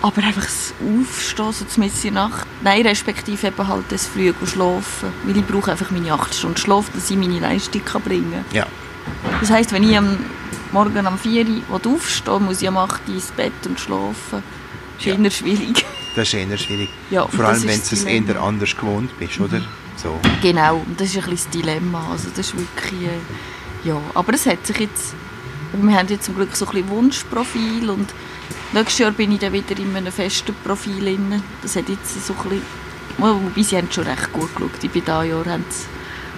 [0.00, 2.46] Aber einfach das Aufstehen, so Mitte in der Nacht.
[2.62, 5.12] Nein, respektive eben halt das früh schlafen.
[5.24, 8.56] Weil ich brauche einfach meine 8 Stunden Schlaf, dass ich meine Leistung kann bringen kann.
[8.56, 8.66] Ja.
[9.40, 10.16] Das heisst, wenn ich am
[10.72, 14.42] Morgen um 4 Uhr aufstehe, muss ich am 8 Uhr ins Bett und schlafen.
[14.98, 15.14] Das ist Ja.
[15.22, 15.84] eher schwierig.
[16.14, 16.90] Das ist eher schwierig.
[17.10, 19.60] Ja, Vor allem, wenn du es eher anders gewohnt bist, oder?
[19.96, 20.18] So.
[20.42, 22.08] Genau, und das ist ein bisschen das Dilemma.
[22.12, 24.00] Also das ist wirklich, äh, ja.
[24.14, 25.14] Aber es hat sich jetzt,
[25.72, 28.08] wir haben jetzt zum Glück so ein bisschen Wunschprofil und
[28.72, 31.42] nächstes Jahr bin ich dann wieder in einem festen Profil drin.
[31.62, 32.62] Das hat jetzt so ein bisschen,
[33.18, 34.82] wobei sie haben schon recht gut geschaut.
[34.82, 35.86] In diesem Jahr haben sie,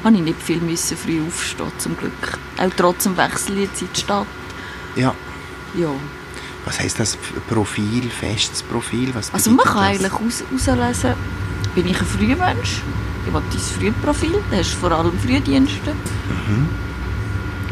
[0.05, 2.38] habe ich nicht viel müssen früh aufstehen, zum Glück.
[2.59, 4.27] Auch trotz dem Wechsel jetzt in die Stadt.
[4.96, 5.14] Ja.
[5.75, 5.90] Ja.
[6.64, 7.16] Was heisst das?
[7.49, 9.14] Profil, festes Profil?
[9.14, 9.85] Was Also man kann das?
[9.85, 10.44] eigentlich aus,
[11.75, 12.83] bin ich ein Frühmensch,
[13.27, 15.92] ich will dein Frühprofil, da hast du vor allem Frühdienste.
[15.92, 16.68] Mhm.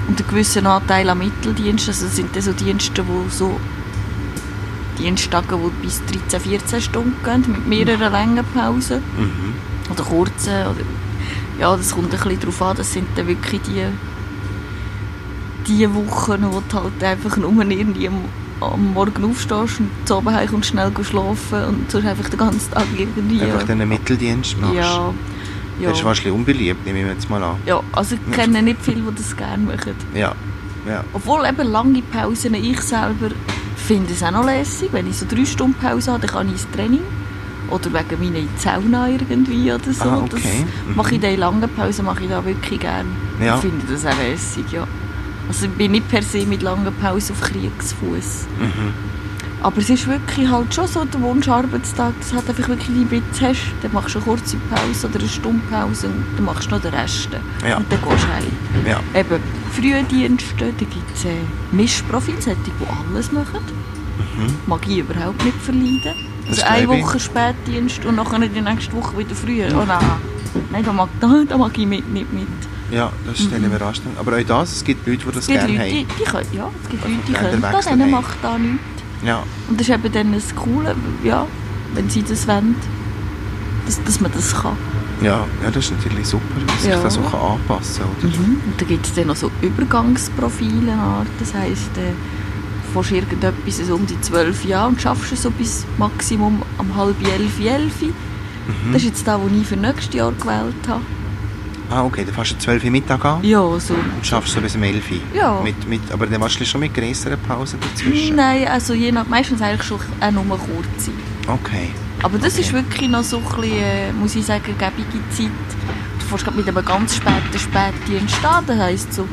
[0.09, 3.61] Und einen gewissen Anteil an Mitteldiensten, also das sind dann so Dienste, wo so
[4.99, 9.55] Diensttage, die bis 13, 14 Stunden gehen, mit mehreren langen Pausen Mhm.
[9.93, 10.53] oder kurzen.
[10.53, 10.85] Oder,
[11.61, 13.85] ja, das kommt ein bisschen darauf an, das sind dann wirklich die,
[15.67, 20.71] die Wochen, wo du halt einfach nur irgendwie am, Morgen aufstehst und zu heim kommst,
[20.71, 23.41] schnell schlafen und sonst einfach den ganzen Tag irgendwie...
[23.41, 24.75] Einfach den Mitteldienst machst.
[24.75, 25.15] ja,
[25.81, 25.89] ja.
[25.91, 27.55] Das ist wahrscheinlich unbeliebt, nehme ich mir jetzt mal an.
[27.67, 29.95] ja, also ich kenne nicht viele, die das gerne machen.
[30.13, 30.35] Ja.
[30.89, 31.05] ja.
[31.13, 33.31] Obwohl eben lange Pausen, ich selber
[33.89, 34.91] finde es auch noch lässig.
[34.93, 37.01] Wenn ich so drei Stunden Pause habe, dann kann ich ins Training.
[37.71, 40.05] Oder wegen meiner Sauna irgendwie oder so.
[40.09, 40.31] Ah, okay.
[40.31, 40.43] Das
[40.89, 40.95] Mhm.
[40.97, 43.09] mache ich dann in langen Pausen mache ich da wirklich gerne.
[43.43, 43.57] Ja.
[43.57, 44.87] Ich finde das auch lässig, ja.
[45.49, 48.47] Also ich bin nicht per se mit langen Pausen auf Kriegsfuß.
[48.59, 48.93] Mhm.
[49.61, 53.05] Aber es ist wirklich halt schon so der Wunscharbeitstag, dass du halt einfach wirklich die
[53.05, 56.71] Bits hast, dann machst du eine kurze Pause oder eine Stunde Pause und dann machst
[56.71, 57.29] du noch den Rest.
[57.67, 57.79] Ja.
[57.79, 58.87] Und dann gehst du heim.
[58.87, 59.01] Ja.
[59.19, 59.43] Eben,
[59.73, 61.31] Frühdienste, da gibt es äh,
[61.73, 62.73] Mischprofile, solche, die
[63.11, 63.61] alles machen.
[64.67, 66.15] Mag ich überhaupt nicht verleiden.
[66.15, 66.49] Mhm.
[66.49, 66.89] Also eine.
[66.89, 69.69] Woche Spätdienst und nachher die nächste Woche wieder früher.
[69.73, 69.99] Oh nein,
[70.71, 72.47] nein da, mag, da, da mag ich mit, nicht mit.
[72.91, 74.19] Ja, das stellen wir anstrengend.
[74.19, 76.09] Aber auch das, es gibt Leute, die das gerne Leute, die, haben.
[76.19, 78.98] die können, ja, es gibt Also Leute, die können das, denen macht da nichts.
[79.25, 81.47] Ja, Und das ist eben dann das Coole, ja,
[81.95, 82.77] wenn sie das wollen,
[83.87, 84.77] dass, dass man das kann.
[85.23, 87.03] ja, ja, das ist natürlich super, dass sich Ja.
[87.03, 88.31] das so kann anpassen kann.
[88.31, 88.39] Oder?
[88.39, 90.93] Und dann gibt es dann noch so Übergangsprofile.
[91.41, 92.13] Das heisst, äh,
[92.95, 96.97] du fährst irgendetwas so um die zwölf Jahre und schaffst es so bis Maximum um
[96.97, 98.03] halb elf, elf.
[98.03, 98.13] Mhm.
[98.93, 101.01] Das ist jetzt das, was ich für nächstes Jahr gewählt habe.
[101.91, 103.95] Ah, okay, dann fährst du 12 Uhr Mittag an Ja, so.
[103.95, 105.19] und schaffst so bis um 11 Uhr.
[105.35, 105.61] Ja.
[105.63, 108.37] Mit, mit, aber dann machst du schon mit grösseren Pausen dazwischen.
[108.37, 111.11] Nein, also je nach, meistens eigentlich schon auch nur kurze.
[111.47, 111.89] Okay.
[112.23, 112.83] Aber das ist Okay.
[112.85, 115.51] wirklich noch so ein bisschen, äh, muss ich sagen, gebige Zeit.
[116.19, 119.27] Du fährst gerade mit einem ganz späten Spätdienst an, das heisst so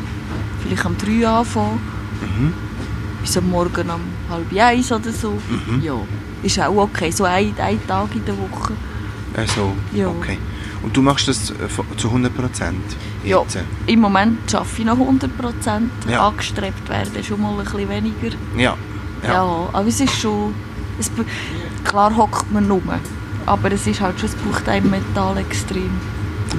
[0.63, 1.79] vielleicht am 3 Uhr anfangen,
[2.21, 2.53] Mhm.
[3.21, 5.31] bis am Morgen um halb eins oder so.
[5.31, 5.81] Mhm.
[5.83, 5.95] Ja,
[6.41, 8.71] ist auch okay, so ein, ein Tag in der Woche.
[9.35, 10.07] Also, Ja.
[10.07, 10.37] okay.
[10.85, 12.83] Und du machst das äh, zu 100 Prozent
[13.23, 13.41] Ja,
[13.87, 15.91] im Moment arbeite ich noch 100 Prozent.
[16.07, 16.27] Ja.
[16.27, 18.35] Angestrebt werden schon mal ein bisschen weniger.
[18.55, 18.77] Ja.
[19.23, 19.69] Ja, ja.
[19.73, 20.53] aber es ist schon...
[20.99, 21.09] Es,
[21.83, 22.83] klar hockt man rum,
[23.47, 25.89] aber es ist halt schon, es braucht einem mental extrem.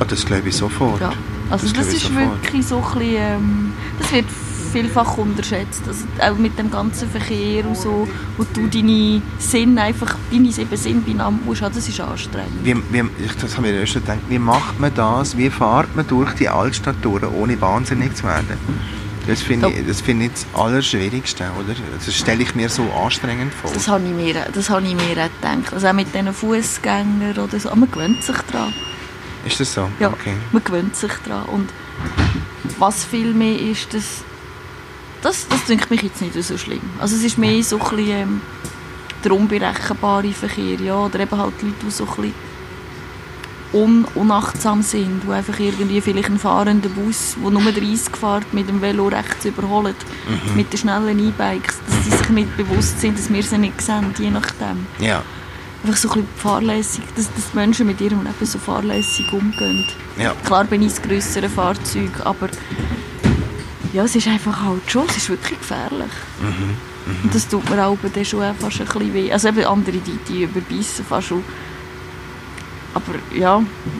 [0.01, 1.01] Ah, das glaube ich sofort.
[1.01, 1.13] Ja.
[1.49, 2.43] Also das, ich ist sofort.
[2.43, 4.27] wirklich so ein bisschen, ähm, das wird
[4.67, 5.83] vielfach unterschätzt.
[5.87, 10.77] Also auch mit dem ganzen Verkehr und so, wo du deine Sinn einfach, deine sieben
[10.77, 12.53] Sinn beieinander musst haben, das ist anstrengend.
[12.65, 13.03] Wie, wie,
[13.41, 14.19] das habe ich erst gedacht.
[14.29, 15.37] Wie macht man das?
[15.37, 18.59] Wie fährt man durch die Altstadt durch, ohne wahnsinnig zu werden?
[19.27, 21.75] Das finde ich, das finde ich das Allerschwierigste, oder?
[22.05, 23.73] Das stelle ich mir so anstrengend vor.
[23.75, 25.73] Das habe ich mir, das habe ich mir auch gedacht.
[25.75, 27.71] Also auch mit diesen Fußgängern oder so.
[27.71, 28.73] Aber man gewöhnt sich daran.
[29.45, 29.89] Ist das so?
[29.99, 30.35] Ja, Okay.
[30.53, 31.47] man gewöhnt sich daran.
[31.47, 31.71] Und
[32.79, 34.23] was viel mehr ist, dass
[35.27, 36.81] das, das denke mich jetzt nicht so schlimm.
[37.01, 38.41] Also es ist mehr so ein bisschen ähm,
[39.25, 42.35] der unberechenbare Verkehr, ja, oder eben halt Leute, die so ein bisschen
[43.73, 48.69] un unachtsam sind, die einfach irgendwie vielleicht einen fahrenden Bus, der nur 30 fährt, mit
[48.69, 49.97] dem Velo rechts überholen,
[50.55, 54.15] mit den schnellen E-Bikes, dass sie sich nicht bewusst sind, dass wir sie nicht sehen,
[54.19, 54.87] je nachdem.
[55.01, 55.23] Ja.
[55.83, 59.85] Einfach so ein bisschen fahrlässig, dass, dass die Menschen mit ihrem Leben so fahrlässig umgehen.
[60.19, 60.35] Ja.
[60.45, 62.49] Klar bin ich das grössere Fahrzeug, aber
[63.97, 66.11] ja, es ist einfach halt schon, es ist wirklich gefährlich.
[67.23, 69.33] Und das tut mir auch dann schon fast ein bisschen weh.
[69.33, 71.43] Also eben andere, die, die überbeissen fast schon.
[72.93, 73.55] Aber ja,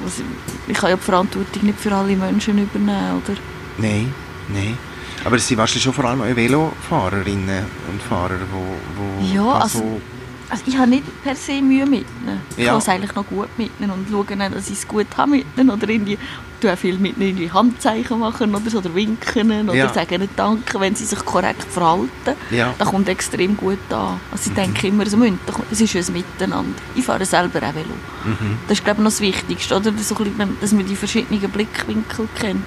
[0.05, 0.23] also
[0.67, 3.37] ich kann ja die Verantwortung nicht für alle Menschen übernehmen, oder?
[3.79, 4.13] Nein,
[4.49, 4.77] nein.
[5.25, 9.79] Aber es sind wahrscheinlich schon vor allem auch Velofahrerinnen und Fahrer, die wo Ja, also-
[9.79, 10.01] so...
[10.49, 12.41] Also ich habe nicht per se Mühe mit ihnen.
[12.57, 12.71] Ich Ja.
[12.71, 15.33] habe es eigentlich noch gut mit ihnen und schaue dann, dass ich es gut habe
[15.33, 15.71] mit ihnen.
[15.71, 16.19] Oder irgendwie,
[16.61, 19.93] tue auch viel mit ihnen irgendwie Handzeichen machen oder, so, oder winken oder Ja.
[19.93, 22.09] sagen ihnen Danke, wenn sie sich korrekt verhalten.
[22.51, 22.75] Ja.
[22.79, 24.21] Das kommt extrem gut an.
[24.31, 26.79] Also ich denke immer, es ist ein Miteinander.
[26.95, 27.95] Ich fahre selber auch Velo.
[28.25, 28.59] Mhm.
[28.69, 29.93] Das ist glaube ich noch das Wichtigste, oder?
[29.99, 32.65] So ein bisschen, dass man die verschiedenen Blickwinkel kennt.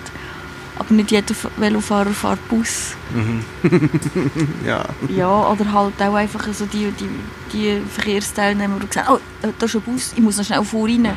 [0.79, 2.95] Aber nicht jeder Velofahrer fährt Bus.
[4.65, 4.85] Ja.
[5.09, 7.09] Ja, oder halt auch einfach so die, die,
[7.53, 11.09] die Verkehrsteilnehmer, die sagen, oh, da ist ein Bus, ich muss noch schnell vor rein.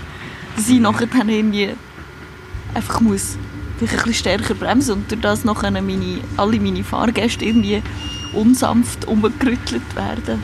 [0.57, 1.70] Dass ich nachher dann irgendwie
[2.75, 3.37] einfach muss
[3.87, 7.83] vielleicht ein bisschen stärker bremsen und durch das nachher meine, alle meine Fahrgäste irgendwie
[8.33, 10.42] unsanft umgerüttelt werden.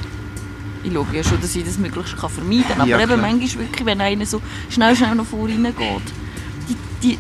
[0.85, 2.81] Ich schaue ja schon, dass ich das möglichst kann vermeiden kann.
[2.81, 5.77] Aber Ja, eben manchmal wirklich, wenn einer so schnell, schnell noch vor rein geht.
[6.69, 7.19] Die, die,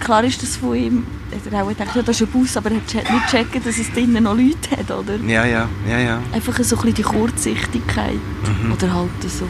[0.00, 2.70] klar ist das von ihm, hat er auch gedacht, ja, das ist ein Bus, aber
[2.70, 5.16] er hat nicht checken, dass es drinnen noch Leute hat, oder?
[5.26, 6.22] Ja, ja, ja, ja.
[6.32, 8.14] Einfach so ein bisschen die Kurzsichtigkeit.
[8.14, 8.72] Mhm.
[8.72, 9.46] Oder halt so.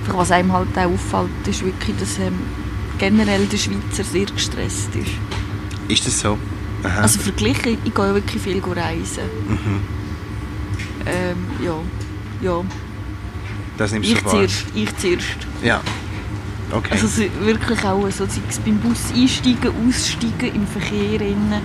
[0.00, 2.38] Einfach, was einem halt auch auffällt, ist wirklich, dass ähm,
[2.98, 5.10] generell der Schweizer sehr gestresst ist.
[5.88, 6.38] Ist das so?
[6.82, 7.02] Aha.
[7.02, 9.24] Also verglichen, ich gehe ja wirklich viel reisen.
[9.48, 9.80] mhm.
[11.06, 11.74] Ähm, ja,
[12.42, 12.62] ja.
[13.78, 14.32] Das nimmst Ich du wahr.
[14.32, 15.26] zuerst, ich zuerst.
[15.62, 15.80] Ja.
[16.72, 16.92] Okay.
[16.92, 21.62] Also so wirklich auch so, sei es beim Bus einsteigen, aussteigen, im Verkehr innen.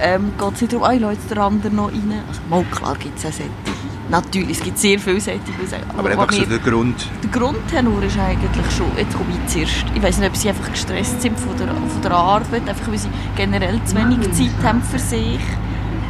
[0.00, 2.22] Ähm, geht es nicht darum, ah, ich lasse jetzt den anderen noch rein.
[2.28, 3.50] Also mal klar gibt es auch solche.
[4.10, 7.08] Natürlich, es gibt sehr viele solche, die sagen, aber was einfach so der Grund.
[7.22, 9.86] Der Grundtenor ist eigentlich schon, jetzt komme ich zuerst.
[9.94, 12.98] Ich weiß nicht, ob sie einfach gestresst sind von der, von der Arbeit, einfach weil
[12.98, 15.40] sie generell zu wenig Zeit haben für sich.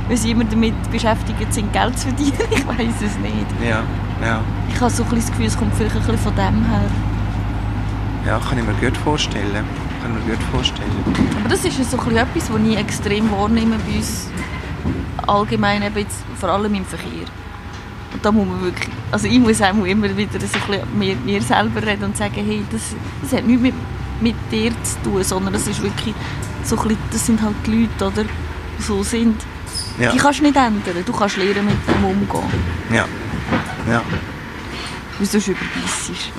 [0.08, 2.32] Weil sie immer damit beschäftigt sind, Geld zu verdienen.
[2.50, 3.46] Ich weiß es nicht.
[3.62, 3.82] Ja,
[4.22, 4.40] ja.
[4.68, 6.90] Ich habe so ein bisschen das Gefühl, es kommt vielleicht ein bisschen von dem her.
[8.26, 9.64] Ja, kann ich mir gut vorstellen.
[10.02, 10.90] Kann ich mir gut vorstellen.
[11.40, 14.28] Aber das ist so ein etwas, was ich extrem wahrnehme bei uns
[15.26, 17.26] allgemein jetzt, vor allem im Verkehr.
[18.12, 21.42] Und da muss man wirklich, also ich muss auch immer wieder so ein mit mir
[21.42, 23.74] selber reden und sagen, hey, das, das hat nichts mit,
[24.20, 26.14] mit dir zu tun, sondern das ist wirklich
[26.64, 29.42] so ein das sind halt die Leute, oder, die so sind.
[29.98, 30.12] Ja.
[30.12, 32.42] Die kannst du nicht ändern, du kannst lernen mit dem umgehen,
[32.92, 33.06] Ja.
[33.90, 34.02] Ja.
[35.18, 36.32] weil sonst überbissest.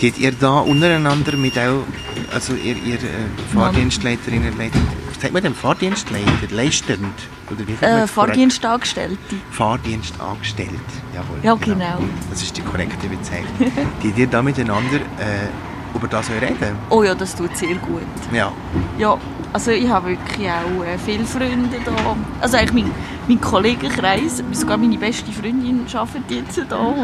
[0.00, 1.84] Geht ihr da untereinander mit auch,
[2.32, 4.78] also ihr, ihr äh, Fahrdienstleiterinnen, Leiter,
[5.20, 7.04] sagt man dem Fahrdienstleiter, leistend?
[7.50, 8.06] Oder wie Äh?
[8.06, 9.18] Fahrdienstangestellte.
[9.50, 10.70] Fahrdienst angestellt.
[11.14, 11.98] Jawohl, Ja, genau.
[12.30, 13.70] Das ist die korrekte Bezeichnung.
[14.02, 16.78] die ihr da miteinander äh, über das auch reden?
[16.88, 18.00] Oh ja, das tut sehr gut.
[18.32, 18.52] Ja.
[18.96, 19.18] Ja,
[19.52, 22.16] also ich habe wirklich auch äh, viele Freunde da.
[22.40, 22.92] Also eigentlich mein,
[23.28, 26.94] mein Kollegenkreis, sogar meine beste Freundin arbeitet jetzt da,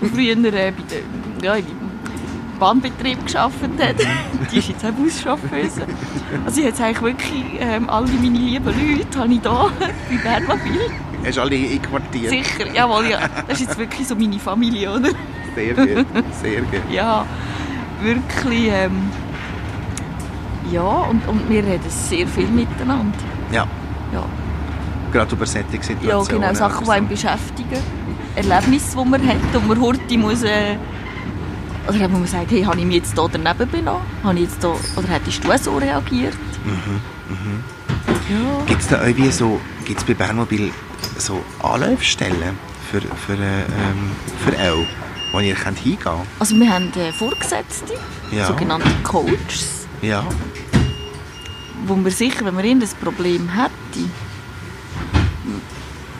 [0.12, 0.72] früher äh, bei der,
[1.42, 1.54] ja,
[2.62, 3.96] Bahnbetrieb gearbeitet hat.
[4.52, 5.82] Die ist jetzt auch Buschauffeuse.
[6.46, 9.68] Also ich habe jetzt eigentlich wirklich ähm, alle meine lieben Leute habe ich da
[10.08, 10.80] bei Bernmobil.
[11.26, 12.30] Hast du alle einquartiert?
[12.30, 13.18] Sicher, jawohl, ja.
[13.48, 15.10] Das ist jetzt wirklich so meine Familie, oder?
[15.56, 16.06] Sehr gut,
[16.40, 16.80] sehr gut.
[16.92, 17.26] Ja,
[18.00, 18.68] wirklich.
[18.72, 19.10] Ähm,
[20.70, 23.18] ja, und, und wir reden sehr viel miteinander.
[23.50, 23.66] Ja,
[24.14, 24.24] Ja.
[25.12, 25.66] gerade über solche
[26.06, 27.82] Ja, genau, Sachen, die einen beschäftigen.
[28.36, 30.44] Erlebnisse, die man hat und man heute muss...
[30.44, 30.76] Äh,
[31.88, 34.02] oder wo man sagt, hey, habe ich mich jetzt hier daneben benommen?
[34.22, 36.34] Habe ich jetzt da, oder hättest du so reagiert?
[38.30, 38.64] Ja.
[38.66, 40.70] Gibt es da irgendwie so, gibt's bei Bernmobil
[41.18, 42.56] so Anlaufstellen
[42.90, 44.10] für, für, äh, ähm,
[44.44, 44.86] für auch,
[45.32, 46.26] wo ihr könnt hingehen könnt?
[46.38, 47.94] Also wir haben äh, Vorgesetzte,
[48.30, 48.46] Ja.
[48.46, 50.24] sogenannte Coaches, Ja.
[51.86, 54.08] wo man sicher, wenn man irgendein Problem hätte,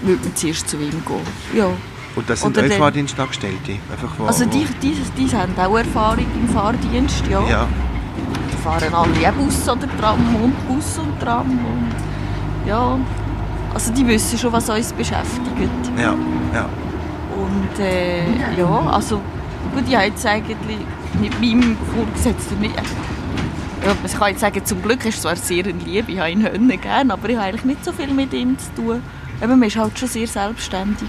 [0.02, 1.20] würde man zuerst zu ihm gehen.
[1.54, 1.68] Ja.
[2.14, 3.72] Und das sind Oder auch Fahrdienstangestellte?
[3.90, 7.40] Einfach, wo, Also wo- die, die, die haben auch Erfahrung im Fahrdienst, ja.
[7.48, 7.66] Ja,
[8.52, 11.48] Die fahren alle auch Bus oder Tram und Bus und Tram.
[11.50, 12.98] Und ja,
[13.72, 15.90] also die wissen schon, was uns beschäftigt.
[15.98, 16.14] ja,
[16.54, 16.68] ja.
[17.34, 18.24] Und äh,
[18.58, 19.16] ja, also
[19.74, 20.56] gut, ich habe jetzt eigentlich
[21.20, 22.74] mit meinem Vorgesetzten nicht...
[23.84, 26.30] Ja, ich kann jetzt sagen, zum Glück ist er zwar sehr ein Liebe, ich habe
[26.30, 29.02] ihn gerne, aber ich habe eigentlich nicht so viel mit ihm zu tun.
[29.42, 31.08] Eben, man ist halt schon sehr selbstständig.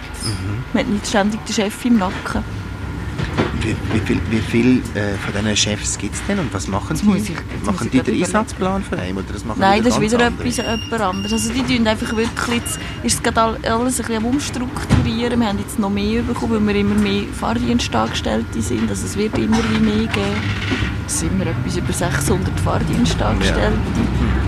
[0.74, 2.43] Man hat nicht ständig den Chef im Nacken.
[3.62, 6.98] Wie, wie viel, wie viel äh, von diesen Chefs gibt es denn und was machen
[7.02, 7.17] die?
[7.17, 8.22] ich- machen die den.
[8.22, 10.50] Einsatzplan für einen oder das machen Nein, das ist wieder andere?
[10.50, 11.32] etwas jemand anderes.
[11.32, 15.39] Also die tun einfach wirklich, jetzt ist es alles ein bisschen am umstrukturieren.
[15.39, 18.89] Wir haben jetzt noch mehr bekommen, weil wir immer mehr Fahrdienstangestellte sind.
[18.89, 20.41] Also es wird immer wie mehr geben.
[21.08, 23.72] Es sind wir etwas über 600 Fahrdienstangestellte.
[23.72, 24.42] Und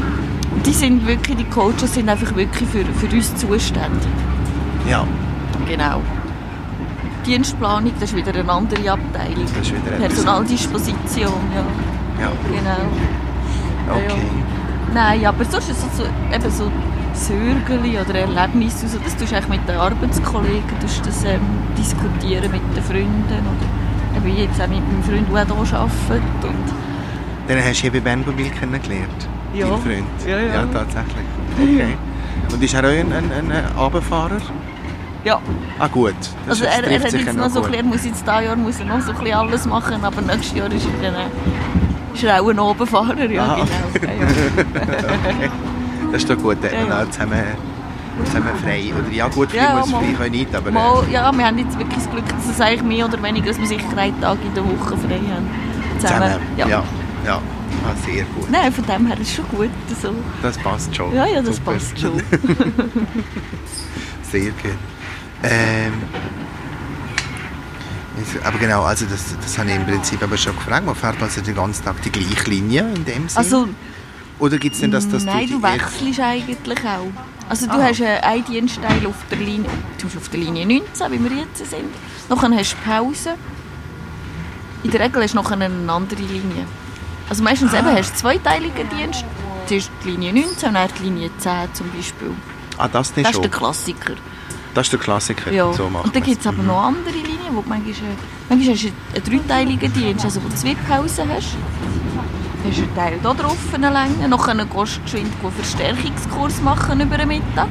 [0.65, 4.08] die sind wirklich, die Coaches sind einfach wirklich für, für uns zuständig.
[4.89, 5.06] Ja,
[5.67, 6.01] Genau.
[7.25, 9.45] Dienstplanung, das ist wieder eine andere Abteilung.
[9.45, 12.23] das ist wieder Personaldisposition, ja.
[12.23, 13.95] Ja, Genau.
[13.95, 14.21] okay.
[14.93, 16.71] Nein, aber sonst ist es so, eben so
[17.13, 21.41] Sorgen oder Erlebnisse, also das tust du eigentlich mit den Arbeitskollegen tust das, ähm,
[21.78, 26.43] diskutieren mit den Freunden oder eben jetzt auch mit meinem Freund, der auch hier arbeitet.
[26.43, 26.65] Und
[27.47, 29.28] Dann hast du hier bei Bernmobil kennengelernt?
[29.56, 29.68] Ja.
[29.70, 30.06] Dein Freund?
[30.28, 30.54] Ja, ja.
[30.54, 31.26] Ja, tatsächlich.
[31.62, 31.98] Okay.
[32.54, 34.38] Und ist er auch ein, ein, ein Abendfahrer?
[35.24, 35.39] ja,
[35.80, 36.13] Ah gut,
[36.48, 38.56] das, also er, er hat jetzt noch so ein bisschen, er muss jetzt dieses Jahr
[38.56, 42.13] muss er noch so ein bisschen alles machen, aber nächstes Jahr ist er dann äh,
[42.13, 43.56] ist er auch ein Obenfahrer, ja Ah.
[43.56, 44.12] genau.
[44.13, 44.26] Ja,
[45.41, 45.50] ja.
[46.12, 46.70] Das ist doch gut, Ja,
[47.02, 47.10] ja.
[47.10, 47.44] zusammen,
[48.26, 48.91] zusammen frei.
[48.98, 50.00] Oder ja gut, frei Ja, muss mal.
[50.02, 50.72] frei können nicht, aber...
[50.72, 53.60] Mal, ja, wir haben jetzt wirklich das Glück, dass es eigentlich mehr oder weniger, dass
[53.60, 55.48] wir sicher drei Tage in der Woche frei haben.
[55.96, 56.34] äh, zusammen.
[56.58, 56.68] Ja.
[56.68, 56.84] ja.
[57.26, 57.39] ja.
[57.84, 58.50] Ah, sehr gut.
[58.50, 59.70] Nein, von dem her ist es schon gut.
[60.02, 60.14] So.
[60.42, 61.14] Das passt schon.
[61.14, 61.74] Ja, ja, das Super.
[61.74, 62.22] passt schon.
[64.32, 64.78] Sehr gut.
[65.44, 65.94] Ähm,
[68.44, 70.86] aber genau, also das, das habe ich im Prinzip aber schon gefragt.
[70.86, 73.38] Man fährt also den ganzen Tag die gleiche Linie in dem Sinne?
[73.38, 73.68] Also,
[74.40, 77.12] Oder gibt es denn das, dass nein, du du wechselst eigentlich auch.
[77.50, 77.84] Also du Ah.
[77.84, 81.38] hast äh, einen Dienstteil auf der Linie, zum Beispiel auf der Linie 19, wie wir
[81.38, 81.84] jetzt sind.
[82.30, 83.36] Nachher hast du Pause.
[84.84, 86.66] In der Regel hast du nachher eine andere Linie.
[87.30, 87.80] Also meistens Ah.
[87.80, 89.26] eben hast du zweiteiligen Dienst.
[89.68, 92.32] Zuerst die Linie 19 und dann die Linie 10 zum Beispiel.
[92.78, 93.42] Ah, das nicht Das ist schon.
[93.44, 94.14] der Klassiker.
[94.76, 95.52] Das ist der Klassiker.
[95.52, 95.72] Ja.
[95.74, 98.16] So macht und dann gibt es aber noch andere Linien, wo du manchmal, äh,
[98.50, 98.90] manchmal hast du
[99.32, 101.56] einen dreiteiligen Dienst, also wo du zwei Pausen hast.
[102.68, 107.00] Hast du einen Teil hier drauf, eine Länge, nachher gehst du geschwind einen Verstärkungskurs machen
[107.00, 107.68] über den Mittag.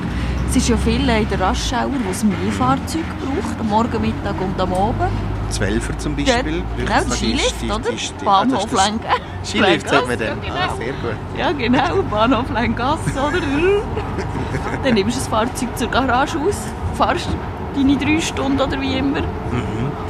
[0.49, 4.41] Es ist ja viel in der Raschauer, wo es mehr Fahrzeuge braucht, am Morgen, Mittag
[4.41, 5.11] und am Abend.
[5.51, 6.63] Zwölfer zum Beispiel.
[6.77, 7.79] genau, ist- Skilift, die- oder?
[7.91, 9.07] die- die- ah, Bahnhof das ist das- Lenken.
[9.45, 10.41] Skilift sagt man dann.
[10.41, 10.55] genau.
[10.55, 11.39] Ah, sehr gut.
[11.39, 13.41] Ja, genau, Bahnhof Lengasse, oder?
[14.85, 16.57] dann nimmst du das Fahrzeug zur Garage aus,
[16.97, 17.29] fährst
[17.77, 19.21] deine drei Stunden oder wie immer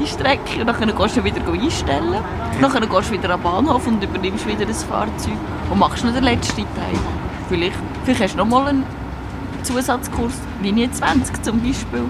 [0.01, 2.16] die Strecke und dann gehst du wieder einstellen.
[2.61, 5.33] Dann gehst du wieder am Bahnhof und übernimmst wieder das Fahrzeug
[5.70, 6.99] und machst noch den letzten Teil.
[7.49, 8.85] Vielleicht Vielleicht hast du noch mal einen
[9.62, 12.03] Zusatzkurs, Linie 20 zum Beispiel.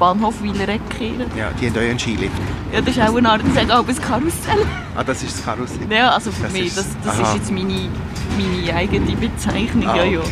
[0.00, 1.26] Bahnhof Wieler-Eckkehren.
[1.38, 2.32] Ja, die haben euren Skilift.
[2.72, 4.66] Ja, das ist auch eine Art, ich sage auch ein Karussell.
[4.96, 5.86] Ah, das ist das Karussell.
[5.90, 7.28] Ja, also für Das mich, ist- das, das aha.
[7.28, 7.88] ist jetzt meine,
[8.36, 9.86] meine eigene Bezeichnung.
[9.88, 10.18] Ah, ja, ja.
[10.20, 10.30] okay.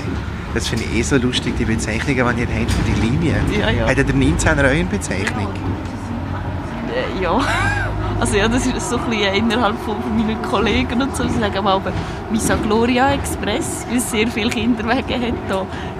[0.55, 3.37] Das finde ich eh so lustig, die Bezeichnungen, die ihr habt für die Linie.
[3.61, 3.87] Ja, ja.
[3.87, 5.49] Hat ihr 19 euren Bezeichnung?
[6.89, 7.39] Äh, ja.
[8.21, 11.23] Also ja, das ist so ein bisschen innerhalb von, meinen Kollegen und so.
[11.25, 11.93] Sie sagen mal aber
[12.31, 15.35] Misa Gloria Express, weil es sehr viele Kinderwege hat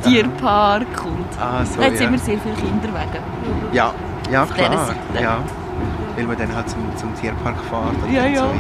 [0.03, 0.23] hier.
[0.23, 1.41] Tierpark und...
[1.41, 2.09] Ah, so, hat ja.
[2.09, 3.21] immer sehr viele Kinderwege.
[3.73, 3.93] Ja,
[4.31, 4.95] ja Auf klar.
[5.21, 5.39] Ja.
[6.17, 8.51] Weil man dann halt zum, zum Tierpark fährt und Ja, so ja.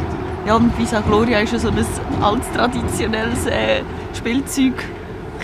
[0.47, 1.85] Ja, und Visa Gloria ist ja so ein
[2.23, 3.83] altes, traditionelles äh,
[4.16, 4.85] Spielzeug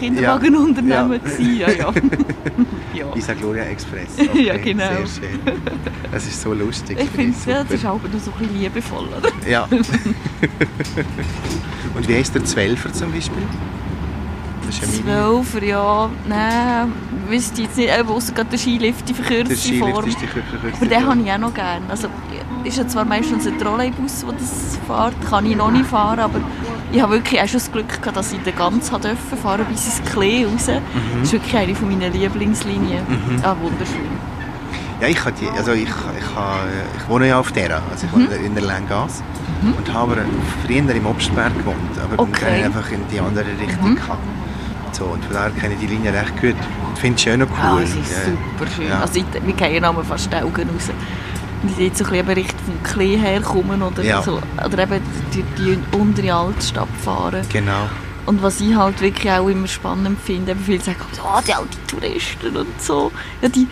[0.04, 1.18] Kinderwagenunternehmen Ja.
[1.18, 1.58] gewesen.
[1.58, 1.92] Ja, ja.
[2.94, 3.16] ja.
[3.16, 4.16] Isa Gloria Express.
[4.34, 4.84] Ja, genau.
[4.84, 5.40] Sehr schön.
[6.12, 6.98] Das ist so lustig.
[7.00, 7.64] Ich finde, ja, super.
[7.64, 9.30] das ist auch noch so ein bisschen liebevoll, oder?
[9.48, 9.66] Ja.
[11.94, 13.42] Und wie heißt der Zwölfer zum Beispiel?
[13.42, 14.86] Ja.
[14.88, 16.10] Zwölfer, ja.
[16.28, 16.92] Nein,
[17.28, 17.90] wüsste jetzt nicht.
[17.96, 20.06] Eben, ausser gerade der Skilift, die verkürzte Skilift Form.
[20.08, 21.10] ist die verkürzte Aber den Form.
[21.10, 21.86] habe ich auch noch gerne.
[21.88, 22.08] Also,
[22.64, 26.40] ist ja zwar meistens ein Trolleybus, der das fährt, kann ich noch nicht fahren, aber
[26.94, 29.64] ich habe wirklich auch schon das Glück gehabt, dass ich den ganz fahren durfte, fahren
[29.70, 30.66] bis ins Klee raus.
[30.68, 30.80] Mhm.
[31.20, 33.02] Das ist wirklich eine von meinen Lieblingslinien.
[33.42, 34.34] Ah, wunderschön.
[35.00, 35.88] Ja, ich, die, also ich, ich,
[36.36, 38.46] habe, ich wohne ja auf der, also ich wohne Mhm.
[38.46, 39.22] in der Lengas
[39.76, 40.16] und habe
[40.64, 42.44] früher im Obstberg gewohnt, aber dann Okay.
[42.46, 43.94] habe ich einfach in die andere Richtung Mhm.
[43.96, 44.22] gehabt.
[44.92, 46.54] So, und von daher kenne ich die Linie recht gut.
[46.94, 47.82] Ich finde es schön und Ah, cool.
[47.82, 48.30] es ist Ja.
[48.30, 48.88] super schön.
[48.88, 49.00] Ja.
[49.00, 50.90] Also, ich, wir gehen auch fast die Augen raus.
[51.66, 54.22] Ich jetzt so ein bisschen Richtung Klee herkommen oder, Ja.
[54.22, 55.00] so, oder eben
[55.32, 57.44] durch die untere Altstadt fahren.
[57.52, 57.88] Genau.
[58.26, 61.86] Und was ich halt wirklich auch immer spannend finde, eben viele sagen, oh, die alten
[61.86, 63.66] Touristen und so, ja, die,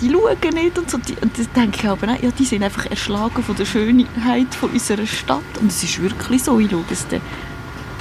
[0.00, 0.98] die schauen nicht und so.
[0.98, 4.54] Die, und das denke ich aber, nein, ja, die sind einfach erschlagen von der Schönheit
[4.54, 5.42] von unserer Stadt.
[5.60, 7.20] Und es ist wirklich so, ich schaue es aus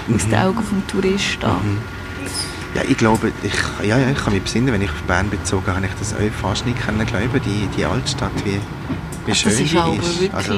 [0.07, 0.17] Mhm.
[0.29, 1.77] den Augen des Touristen an.
[2.75, 3.53] Ja, ich glaube, ich,
[3.87, 6.13] ja, ja, ich kann mich besinnen, wenn ich auf Bern bezogen habe, habe ich das
[6.13, 8.59] auch fast nicht können glauben, die, die Altstadt, wie,
[9.25, 10.21] wie Das schön die aber ist.
[10.21, 10.53] wirklich- Also,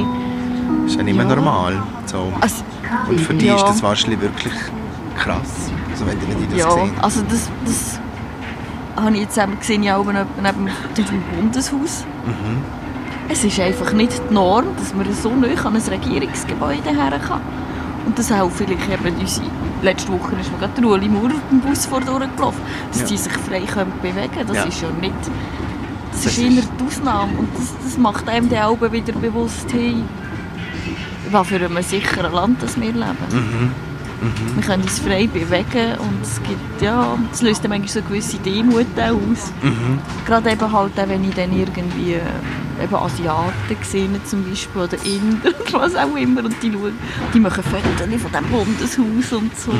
[0.86, 1.36] ist ja nicht mehr Ja.
[1.36, 1.84] normal.
[2.06, 2.32] So.
[2.41, 2.63] Also,
[3.10, 3.56] Und für die ja.
[3.56, 4.53] ist das wahrscheinlich wirklich
[5.17, 6.91] krass, also wenn, die- das ja, sehen.
[7.01, 7.99] also das, das
[8.95, 12.06] habe ich jetzt eben gesehen, ja neben, neben dem Bundeshaus.
[12.25, 12.62] Mhm.
[13.30, 17.41] Es ist einfach nicht die Norm, dass man so nah an ein Regierungsgebäude her kann.
[18.06, 19.45] Und das auch vielleicht eben unsere...
[19.82, 20.88] Letzte Woche ist mir gerade
[21.36, 23.08] auf dem Bus vor gelaufen, dass Ja.
[23.08, 24.47] die sich frei können bewegen können.
[24.47, 24.63] Das Ja.
[24.63, 25.13] ist ja nicht...
[26.23, 27.38] Das, ist eher die Ausnahme.
[27.38, 29.95] Und das, das macht einem dann auch wieder bewusst, hey,
[31.32, 33.17] was für ein sicheres Land das wir leben.
[33.32, 33.71] Mhm.
[34.56, 38.08] Wir können uns frei bewegen und es gibt, ja, es löst dann manchmal so eine
[38.08, 39.51] gewisse Demut aus.
[39.62, 39.99] Mhm.
[40.25, 44.97] Gerade eben halt auch, wenn ich dann irgendwie äh, eben Asiaten sehe zum Beispiel oder
[45.06, 46.97] Inder oder was auch immer und die schauen,
[47.32, 49.71] die machen Fotos von diesem Bundeshaus und so.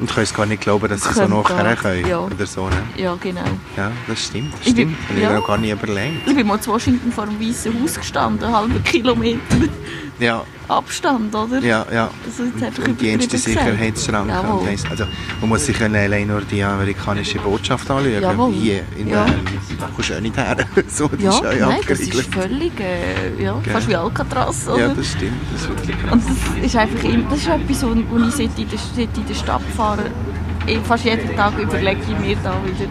[0.00, 2.06] Und du kannst gar nicht glauben, dass sie so nachher können.
[2.06, 2.18] ja.
[2.20, 2.76] Oder so, ne?
[2.96, 3.42] Ja, genau.
[3.76, 4.52] Ja, das stimmt.
[4.54, 5.08] Das Ich bin- stimmt.
[5.08, 5.38] Habe ich ja.
[5.38, 6.28] auch gar nicht überlegt.
[6.28, 9.40] Ich bin mal zu Washington vor dem Weißen Haus gestanden, einen halben Kilometer
[10.18, 11.60] Ja, Abstand, oder?
[11.60, 12.10] ja, ja.
[12.26, 13.38] Jetzt einfach Und die erste.
[13.38, 14.34] Sicherheitsschranke.
[14.90, 15.04] Also,
[15.40, 18.20] man muss sich allein nur die amerikanische Botschaft anschauen.
[18.20, 18.52] Jawohl.
[18.52, 19.24] Hier in Ja.
[19.24, 19.40] Bern.
[19.78, 20.56] Da kommst du auch nicht her.
[20.88, 23.72] so, die Ja, ist ja nein, das ist völlig, äh, ja, Gell?
[23.72, 24.88] fast wie Alcatraz, oder?
[24.88, 25.32] Ja, das stimmt.
[25.52, 26.12] Das ist wirklich krass.
[26.12, 29.26] Und das ist einfach immer, das ist etwas, wo ich seit in der, seit in
[29.26, 30.02] der Stadt fahre,
[30.84, 32.90] fast jeden Tag überlege ich mir da wieder,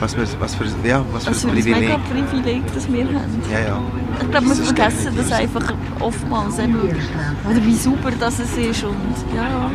[0.00, 1.80] Was für, was für, ja, was für was für ein Privileg.
[1.80, 3.42] mega Privileg das wir haben.
[3.50, 3.82] Ja, ja.
[4.20, 8.84] Ich glaube, wir ist vergessen das einfach oftmals, eben, oder wie sauber das es ist
[8.84, 8.96] und
[9.34, 9.70] ja,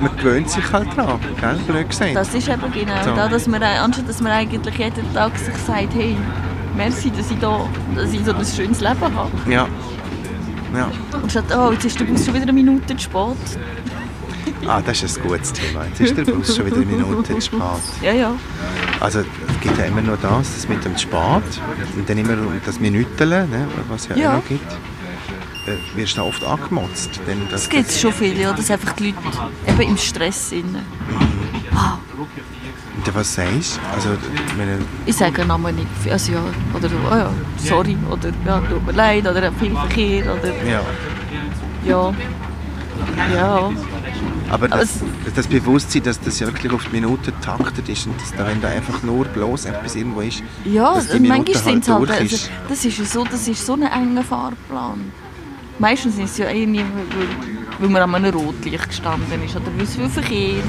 [0.00, 1.56] Man gewöhnt sich halt dran, gell?
[1.68, 2.16] Blöd gesagt.
[2.16, 3.14] das ist eben genau So.
[3.14, 6.16] da, dass man, anstatt dass man eigentlich jeden Tag sich sagt, hey,
[6.76, 7.60] merci, dass ich, da,
[7.94, 9.30] dass ich so ein schönes Leben habe.
[9.48, 9.68] Ja.
[10.76, 10.90] Ja.
[11.22, 13.36] Und statt, oh, jetzt ist der Bus schon wieder eine Minute zu spät.
[14.66, 15.84] Ah, das ist ein gutes Thema.
[15.86, 17.60] Jetzt ist der Bus schon wieder eine Minute zu spät.
[18.02, 18.32] Ja, ja.
[19.00, 21.42] Also es gibt ja immer noch das, das mit dem Spät
[21.96, 24.30] und dann immer das Minüteln, ne, was ja, Ja.
[24.30, 24.72] auch noch gibt.
[25.66, 27.20] Äh, wirst du oft angemotzt.
[27.26, 29.16] Denn das, Es gibt schon viele, ja, dass einfach die Leute
[29.66, 30.76] eben im Stress sind.
[31.74, 31.98] Ah,
[32.96, 33.94] Und was sagst du?
[33.94, 34.08] Also,
[34.46, 35.88] ich meine, ich sage Namen nicht.
[36.10, 36.40] Also ja,
[36.74, 40.80] oder oh ja, sorry, oder ja, tut mir leid, oder viel Verkehr, oder ja.
[41.86, 42.14] ja.
[43.34, 43.70] Ja,
[44.50, 45.00] Aber Aber das,
[45.34, 48.60] das Bewusstsein, dass das ja wirklich auf die Minute taktet ist und dass da, wenn
[48.60, 52.08] da einfach nur bloß etwas irgendwo ist, ja dass die Minute manchmal sind es halt,
[52.08, 52.50] durch also, ist.
[52.68, 55.12] das ist ja so, das ist so ein enger Fahrplan.
[55.80, 56.84] Meistens ist es ja irgendwie,
[57.80, 60.62] weil, man an einem Rotlicht gestanden ist oder weil es viel Verkehr.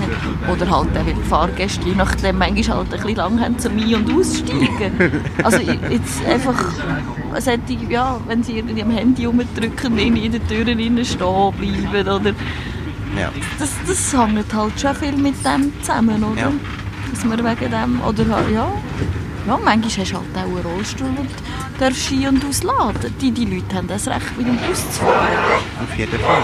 [0.51, 3.77] Oder halt auch, weil die Fahrgäste je nachdem manchmal halt ein bisschen lang haben zum
[3.77, 5.21] Ein- und Aussteigen.
[5.43, 6.73] also jetzt einfach,
[7.37, 12.33] solche, ja, wenn sie irgendwie am Handy rumdrücken, in der Tür innen stehen bleiben oder
[13.17, 13.31] Ja.
[13.59, 16.41] Das, das hängt halt schon viel mit dem zusammen, oder?
[16.41, 16.51] Ja.
[17.11, 18.67] Dass wir wegen dem, oder halt, ja.
[19.47, 21.29] Ja, manchmal hast du halt auch einen Rollstuhl und
[21.79, 23.13] darfst ein- und ausladen.
[23.21, 25.27] Die, die Leute haben das Recht, mit dem Bus zu fahren,
[25.83, 26.43] Auf jeden Fall.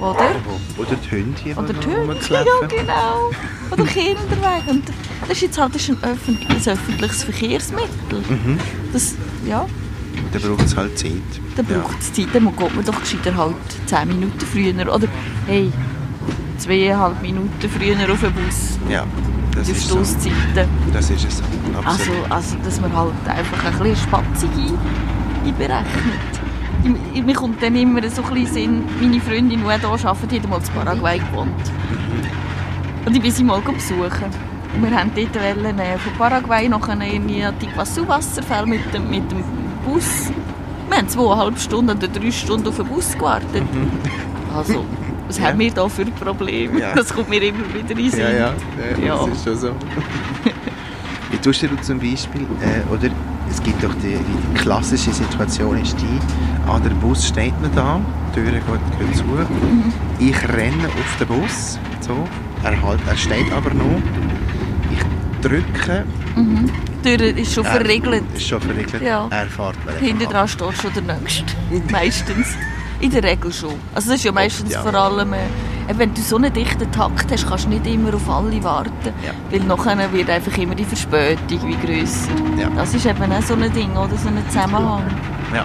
[0.00, 0.30] oder?
[0.76, 3.30] Oder die Hunde hier, Oder die Hunde, ja genau.
[3.70, 4.70] Oder Kinderwege.
[4.70, 4.82] Und
[5.20, 8.18] das ist jetzt halt das ist ein, öffentlich, ein öffentliches Verkehrsmittel.
[8.28, 8.58] Mhm.
[8.92, 9.14] Das,
[9.46, 9.64] ja,
[10.32, 11.12] Da braucht es halt Zeit.
[11.56, 12.26] dann braucht es Zeit.
[12.32, 13.54] Dann geht man doch gescheiter halt
[13.86, 14.92] 10 Minuten früher.
[14.94, 15.06] Oder,
[15.46, 15.70] hey,
[16.58, 18.78] zweieinhalb Minuten früher auf den Bus.
[18.88, 19.04] Ja,
[19.54, 19.98] das ist so.
[19.98, 21.44] Das ist es so.
[21.84, 27.24] Also, also, dass man halt einfach ein bisschen Spatzung ein, einberechnet.
[27.24, 30.58] Mir kommt dann immer so ein bisschen Sinn, meine Freundin, die hier arbeitet, hat mal
[30.58, 31.70] in Paraguay gewohnt.
[33.04, 34.30] Und ich bin sie mal besuchen.
[34.74, 39.44] Und wir wollten dort wollen, äh, von Paraguay die Iguazu-Wasserfälle mit dem, mit dem
[39.84, 40.30] Bus.
[40.88, 43.62] Wir haben zweieinhalb Stunden oder drei Stunden auf den Bus gewartet.
[44.54, 44.84] Also,
[45.32, 45.48] was Ja.
[45.48, 46.80] haben wir da für Probleme?
[46.80, 46.94] Ja.
[46.94, 48.20] Das kommt mir immer wieder in Sinn.
[48.20, 48.52] Ja, ja,
[49.04, 49.70] ja, das ist schon so.
[51.30, 53.08] Wie tust du zum Beispiel, äh, oder
[53.50, 58.00] es gibt doch die, die klassische Situation ist die, an der Bus steht man da,
[58.36, 59.92] die Türe geht, geht zu, Mhm.
[60.18, 62.16] ich renne auf den Bus, so,
[62.62, 64.00] er, halt, er steht aber noch,
[64.90, 65.02] ich
[65.40, 66.04] drücke,
[66.36, 68.24] Die Tür ist schon er- verriegelt.
[68.34, 69.26] ist schon verriegelt, Ja.
[69.30, 70.18] er fährt er kann.
[70.18, 71.44] dran steht schon der Nächste.
[71.90, 72.46] Meistens.
[73.02, 73.74] In der Regel schon.
[73.94, 74.80] Also das ist ja meistens ja.
[74.80, 75.34] vor allem...
[75.34, 75.38] Äh,
[75.98, 79.12] wenn du so einen dichten Takt hast, kannst du nicht immer auf alle warten.
[79.24, 79.32] Ja.
[79.50, 82.30] Weil nachher wird einfach immer die Verspätung wie grösser.
[82.56, 82.70] Ja.
[82.70, 84.16] Das ist eben auch so ein Ding, oder?
[84.16, 85.02] So ein Zusammenhang.
[85.52, 85.64] Ja.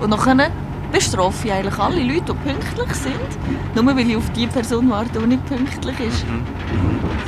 [0.00, 0.50] Und nachher
[0.90, 3.74] bestrafe ich eigentlich alle Leute, die pünktlich sind.
[3.74, 6.26] Nur weil ich auf die Person warte, die nicht pünktlich ist.
[6.26, 6.46] Mhm.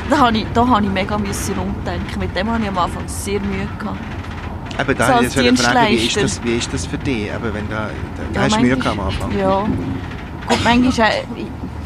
[0.09, 2.19] Da habe ich, da habe ich mega umdenken.
[2.19, 3.99] Mit dem habe ich am Anfang sehr Mühe gehabt.
[4.81, 7.27] Eben, da So als ich fragen, wie ist, das, wie ist das für dich?
[7.27, 9.39] Eben, wenn da, da Ja, hast du Mühe am Anfang.
[9.39, 9.61] Ja.
[10.47, 11.45] Gut, manchmal äh,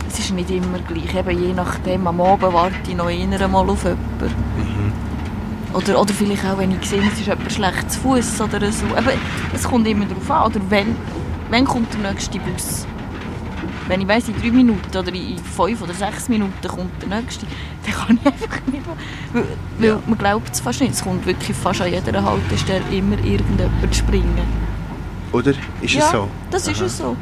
[0.08, 1.14] es ist nicht immer gleich.
[1.14, 4.34] Eben, je nachdem, am Abend warte ich noch eher mal auf jemanden.
[4.56, 4.92] Mhm.
[5.74, 8.86] Oder, oder vielleicht auch, wenn ich sehe, es ist jemand schlecht zu Fuß oder so.
[8.86, 9.18] Eben,
[9.52, 10.52] es kommt immer darauf an.
[10.52, 10.96] Oder wenn,
[11.50, 12.86] wenn kommt der nächste Bus?
[13.88, 17.46] Wenn ich weiss, in drei Minuten oder in fünf oder sechs Minuten kommt der nächste,
[17.84, 18.96] dann kann ich einfach nicht mehr.
[19.32, 19.44] Weil,
[19.78, 19.98] weil Ja.
[20.06, 20.94] man glaubt es fast nicht.
[20.94, 24.64] Es kommt wirklich fast an jeder Haltestelle immer irgendjemand springen.
[25.32, 26.28] Oder ist ja, es so?
[26.50, 26.86] das ist Aha.
[26.86, 27.16] es so.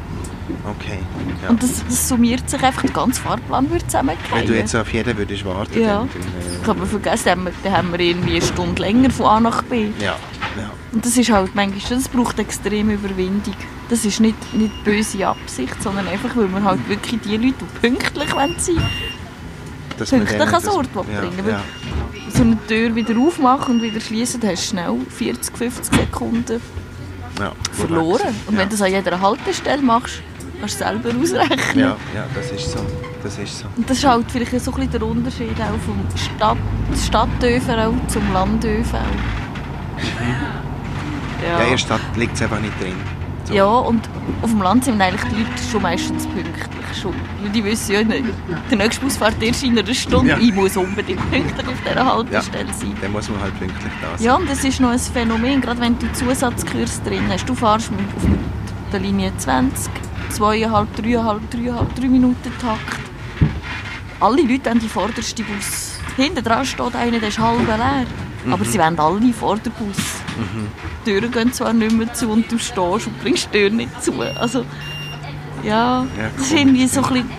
[0.69, 0.99] Okay.
[1.41, 1.49] Ja.
[1.49, 4.45] Und das, das summiert sich einfach, der ganze Fahrplan wird Wenn zusammengefallen.
[4.47, 5.99] du jetzt auf jeden würdest warten, Ja.
[5.99, 9.09] dann, Ich dann habe vergessen, dann haben, wir, dann haben wir irgendwie eine Stunde länger
[9.09, 9.87] von A nach B.
[9.99, 10.69] ja, ja.
[10.91, 13.55] Und das ist halt manchmal das braucht extreme Überwindung.
[13.93, 17.79] Das ist nicht, nicht böse Absicht, sondern einfach, weil man halt wirklich die Leute, die
[17.79, 18.81] pünklich wollen sein
[19.99, 21.61] Dass man Pünktlich das- Ort ja, bringen, ja.
[22.33, 26.59] so eine Tür wieder aufmachen und wieder schließen, dann hast du schnell 40, 50 Sekunden
[27.39, 27.51] ja.
[27.71, 28.35] verloren.
[28.47, 28.61] Und ja.
[28.61, 30.23] wenn du das an jeder Haltestelle machst,
[30.59, 31.79] kannst du selber ausrechnen.
[31.79, 32.79] Ja, ja, das ist so.
[33.21, 33.65] Das ist so.
[33.77, 36.57] Und das ist halt vielleicht so ein bisschen der Unterschied auch vom Stadt,
[37.05, 38.97] Stadtöv auch zum Landöv auch.
[41.47, 42.95] Ja, in der Stadt liegt es einfach nicht drin.
[43.45, 43.53] So.
[43.53, 44.01] Ja, und
[44.41, 46.63] auf dem Land sind eigentlich die Leute schon meistens pünktlich.
[47.01, 47.13] Schon.
[47.41, 48.23] Weil die wissen ja, ne-
[48.69, 50.31] der nächste Bus fährt erst in einer Stunde.
[50.31, 50.37] Ja.
[50.37, 52.95] Ich muss unbedingt pünktlich auf dieser Ja, Haltestelle sein.
[53.01, 54.25] dann muss man halt pünktlich da sein.
[54.25, 57.49] Ja, und das ist noch ein Phänomen, gerade wenn du Zusatzkurs drin hast.
[57.49, 59.91] Du fährst mit, auf der Linie 20,
[60.29, 62.99] zweieinhalb, dreieinhalb, dreieinhalb, drei Minuten Takt.
[64.19, 65.97] Alle Leute haben die vorderste Bus.
[66.15, 68.05] Hinten dran steht einer, der ist halb leer.
[68.45, 68.53] Mhm.
[68.53, 69.97] Aber sie wollen alle vor der Bus.
[71.05, 74.03] Die Türen gehen zwar nicht mehr zu und du stehst und bringst die Tür nicht
[74.03, 74.13] zu.
[74.21, 74.65] Also,
[75.63, 77.29] ja, Ja, das ist irgendwie so ein bisschen...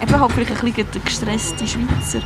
[0.00, 2.20] Eben halt vielleicht ein bisschen der gestresste Schweizer.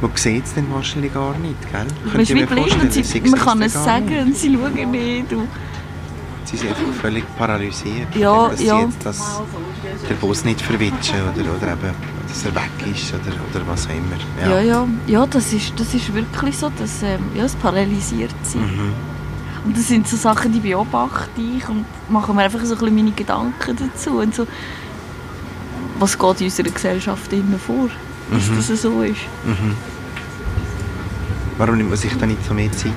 [0.00, 1.86] Man sieht es dann wahrscheinlich gar nicht, gell?
[2.04, 5.32] Man ist wie blind sie, man kann es sagen und sie schauen nicht.
[5.32, 5.48] Und
[6.44, 8.14] Sie sind einfach völlig paralysiert.
[8.14, 8.80] Ja, ja.
[8.80, 9.06] jetzt,
[10.08, 11.94] der Bus nicht verwitschen oder, oder eben,
[12.28, 14.50] dass er weg ist oder, oder was auch immer.
[14.50, 18.58] Ja, ja, ja, das, ist, das ist wirklich so, dass ähm, ja, es paralysiert sie.
[18.58, 18.92] Mhm.
[19.64, 22.94] Und das sind so Sachen, die beobachte ich und mache mir einfach so ein bisschen
[22.96, 24.18] meine Gedanken dazu.
[24.18, 24.46] Und so,
[26.00, 27.88] was geht in unserer Gesellschaft innen vor,
[28.32, 28.56] dass Mhm.
[28.56, 29.20] das so ist.
[29.44, 29.76] Mhm.
[31.58, 32.92] Warum nimmt man sich da nicht so mehr Zeit?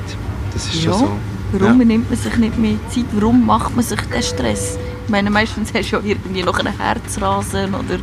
[0.54, 1.18] Das ist Ja, schon so.
[1.52, 1.86] warum Ja.
[1.86, 3.06] nimmt man sich nicht mehr Zeit?
[3.12, 4.78] Warum macht man sich den Stress?
[5.06, 7.96] Ich meine, meistens hast du ja irgendwie noch einen Herzrasen oder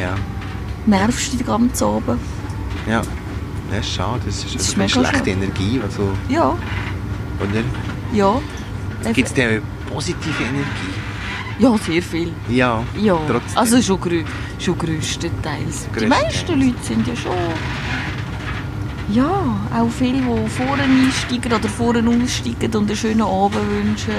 [0.00, 0.14] Ja.
[0.86, 2.20] nervst dich den ganzen Abend.
[2.88, 3.02] ja.
[3.70, 4.20] Das ist schade.
[4.26, 5.30] Das ist, Das ist eine schlechte schade.
[5.30, 5.80] Energie.
[5.82, 6.50] Also, Ja,
[7.40, 7.62] oder?
[8.12, 8.38] ja.
[9.14, 10.92] Gibt es denn positive Energie?
[11.58, 12.32] Ja, sehr viel.
[12.50, 12.82] Ja.
[13.00, 13.56] Ja, Trotzdem.
[13.58, 14.22] also schon, grö
[14.58, 15.86] schon grösstenteils.
[15.98, 16.60] Die meisten.
[16.60, 17.32] Leute sind ja schon...
[19.10, 19.30] Ja,
[19.74, 24.12] auch viele, die vorne einsteigen oder vorne aussteigen und einen schönen Abend wünschen.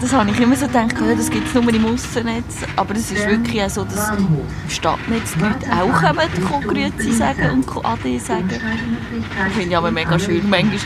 [0.00, 2.56] Das habe ich immer so gedacht, das gibt es nur im Aussennetz.
[2.76, 4.28] Aber es ist wirklich auch so, dass im
[4.68, 8.48] Stadtnetz die Leute auch kommen, Grüezi sagen und Ade sagen.
[8.48, 10.48] Das finde ich aber mega schön.
[10.48, 10.78] Manchmal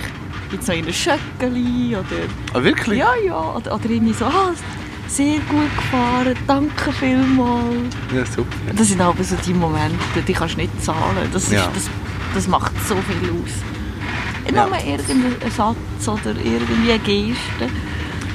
[0.50, 2.06] gibt es noch ein Schöckeli oder...
[2.54, 2.98] Ah, wirklich?
[2.98, 3.38] Ja, ja.
[3.54, 4.52] Oder, oder irgendwie so, ah,
[5.08, 7.94] sehr gut gefahren, danke vielmals.
[8.14, 8.56] Ja, super.
[8.74, 11.28] Das sind aber so die Momente, die kannst du nicht zahlen.
[11.32, 11.68] Das, ist, Ja.
[11.74, 11.88] das,
[12.34, 14.54] das macht so viel aus.
[14.54, 14.66] Ja.
[14.66, 15.76] Nur irgendein Satz
[16.08, 17.68] oder irgendwie eine Geste.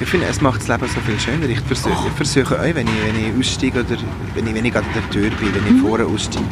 [0.00, 1.48] Ich finde, es macht das Leben so viel schöner.
[1.48, 3.96] Ich versuche, ich versuche auch, wenn ich, wenn ich aussteige oder
[4.34, 6.46] wenn ich, wenn ich an der Tür bin, wenn ich vorne aussteige,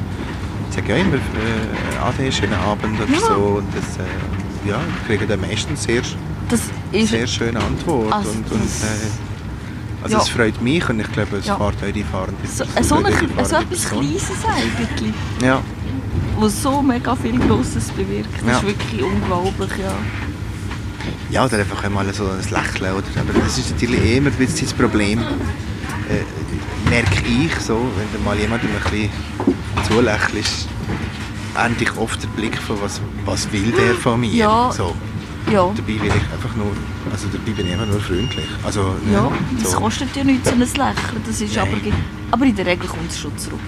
[0.71, 3.19] sage ich auch immer äh, Ade, schönen Abend oder Ja.
[3.21, 3.35] so.
[3.59, 6.03] Und das, äh, ja, ich kriege dann meistens sehr,
[7.05, 8.13] sehr schöne Antwort.
[8.13, 10.23] Also, und, und, äh, also Ja.
[10.23, 11.57] es freut mich und ich glaube, es Ja.
[11.57, 13.89] fährt auch die fahrende so, Person, so, eine, die so fahrende etwas.
[13.89, 15.61] Kleines eigentlich, Ja,
[16.39, 18.29] was so mega viel Grosses bewirkt.
[18.45, 19.93] Das ist wirklich unglaublich, ja.
[21.31, 22.93] Ja, oder einfach einmal so ein Lächeln.
[22.95, 25.21] Oder, aber das ist natürlich immer ein bisschen das Problem.
[25.21, 29.11] Äh, merke ich so, wenn mal jemand ein bisschen
[29.89, 30.47] zulächelt,
[31.57, 34.31] ernte ich oft den Blick von, was, was will der von mir?
[34.31, 34.73] Ja.
[34.73, 34.95] So.
[35.53, 36.73] Ja, Dabei will ich einfach nur,
[37.13, 38.49] also dabei bin ich einfach nur freundlich.
[38.65, 39.33] Also, ne, ja
[39.63, 39.79] das so.
[39.79, 41.23] kostet ja nichts, so ein Lächeln.
[41.25, 41.71] Das ist aber,
[42.33, 43.61] aber in der Regel kommt es schon zurück.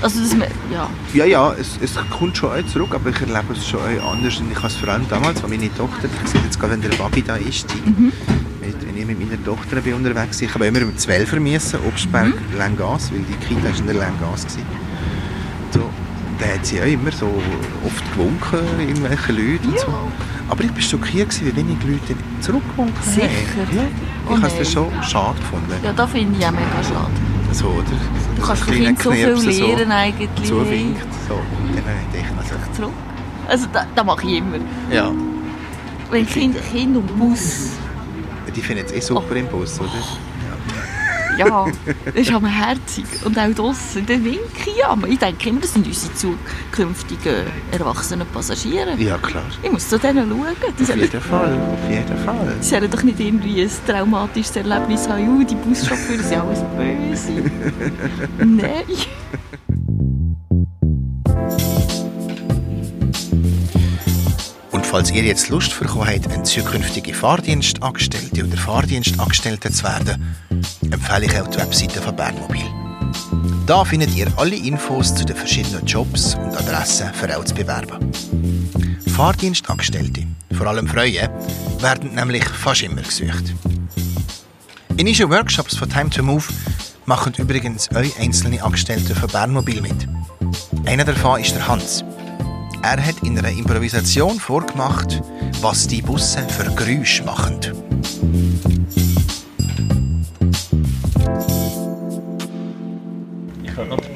[0.00, 0.32] Also das,
[0.72, 4.12] ja, Ja, ja, es, es kommt schon auch zurück, aber ich erlebe es schon auch
[4.12, 4.36] anders.
[4.38, 6.82] Und ich habe es vor allem damals, als meine Tochter, ich sehe jetzt gerade, wenn
[6.82, 8.12] der Babi da ist, die, Mhm.
[8.60, 11.80] mit, wenn ich mit meiner Tochter bin unterwegs bin, ich habe immer mit 12 vermissen,
[11.88, 12.56] Obstberg, Mhm.
[12.58, 14.46] Lengas, weil die Kita war in der Lengas.
[15.72, 15.90] So,
[16.38, 17.26] da hat sie auch immer so
[17.84, 19.80] oft gewunken, irgendwelche Leute und Ja.
[19.80, 20.08] so.
[20.50, 23.24] Aber ich war schockiert, wie wenig Leute zurückgewunken Sicher?
[23.26, 23.76] haben.
[23.76, 23.82] Ja,
[24.30, 24.62] Oh ich habe nein.
[24.62, 25.72] es schon schade gefunden.
[25.82, 27.10] ja da finde ich auch mega schade.
[27.52, 27.84] So, oder?
[28.36, 30.48] Du kannst kleiner Kind so viel lernen eigentlich.
[30.48, 31.02] zuwinkt.
[31.28, 31.34] So.
[31.34, 31.42] Habe
[32.12, 32.92] ich also, Zurück.
[33.48, 34.58] Also das, das mache ich immer.
[34.92, 35.10] ja.
[36.10, 37.72] Wenn Kind, kind und Bus,
[38.54, 39.90] Die finden es eh super im Bus, oder?
[41.38, 41.66] Ja,
[42.04, 43.04] das ist aber herzig.
[43.24, 45.04] Und auch draussen, dann winke ich an.
[45.08, 48.94] Ich denke immer, das sind unsere zukünftigen erwachsenen Passagiere.
[48.98, 49.44] Ja, klar.
[49.62, 50.56] Ich muss zu denen schauen.
[50.78, 51.52] Die Auf jeden Fall.
[51.54, 52.54] Auf jeden Fall.
[52.60, 55.28] die sollen doch nicht irgendwie ein traumatisches Erlebnis haben.
[55.28, 57.50] Uh, die Buschauffeure sind alles böse.
[58.38, 58.84] Nein.
[64.70, 70.36] Und falls ihr jetzt Lust bekommen habt, eine zukünftige Fahrdienstangestellte oder Fahrdienstangestellte zu werden,
[70.90, 72.64] empfehle ich auch die Webseite von Bernmobil.
[73.66, 78.10] Da findet ihr alle Infos zu den verschiedenen Jobs und Adressen für auch zu bewerben.
[79.14, 81.28] Fahrdienstangestellte, vor allem Frauen,
[81.80, 83.54] werden nämlich fast immer gesucht.
[84.96, 86.44] In unseren Workshops von Time to Move
[87.04, 90.08] machen übrigens auch einzelne Angestellte von Bernmobil mit.
[90.86, 92.04] Einer davon ist der Hans.
[92.82, 95.20] Er hat in einer Improvisation vorgemacht,
[95.60, 97.58] was die Busse für Geräusche machen.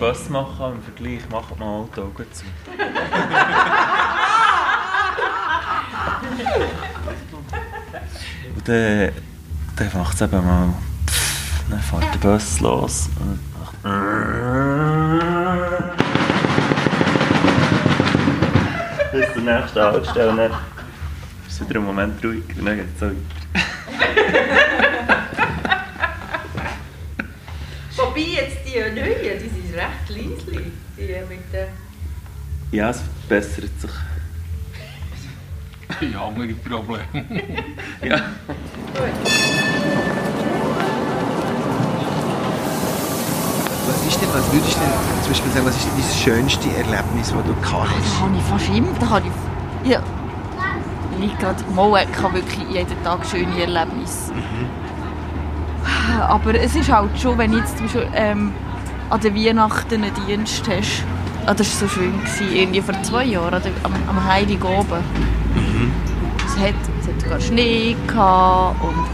[0.02, 2.44] Bus machen, im Vergleich macht Auto auch gut zu.
[8.56, 9.12] Und dann,
[9.76, 10.74] dann macht es eben mal.
[11.06, 13.10] Pff, dann fährt der Bus los.
[13.20, 13.74] Und macht.
[19.12, 20.30] Bis zur nächsten Haltestelle.
[20.30, 20.50] Und dann
[21.46, 22.42] ist wieder einen Moment ruhig.
[22.58, 23.16] Und dann geht es so weiter.
[27.96, 30.72] Wobei jetzt die neuen, die sind recht leislich.
[30.96, 31.68] Die mit den...
[32.70, 33.90] Ja, es bessert sich.
[36.12, 37.04] Ja, andere Probleme.
[38.02, 38.18] Ja.
[43.86, 46.68] Was ist denn, was würdest du denn zum Beispiel sagen, was ist denn dein schönste
[46.76, 48.20] Erlebnis, das du gehabt Das hast?
[48.20, 48.88] habe ich fast immer.
[49.00, 50.00] Da habe ich, ja,
[51.18, 54.32] nicht gerade mal, ich habe wirklich jeden Tag schöne Erlebnisse.
[56.20, 58.52] Aber es ist halt schon, wenn du jetzt zum Beispiel ähm,
[59.12, 61.04] an der Weihnachten einen Dienst hast,
[61.44, 65.04] ah, das war so schön, gewesen, irgendwie vor zwei Jahren, am, am Heiligabend.
[66.46, 69.06] Es hat, es hat sogar Schnee gehabt und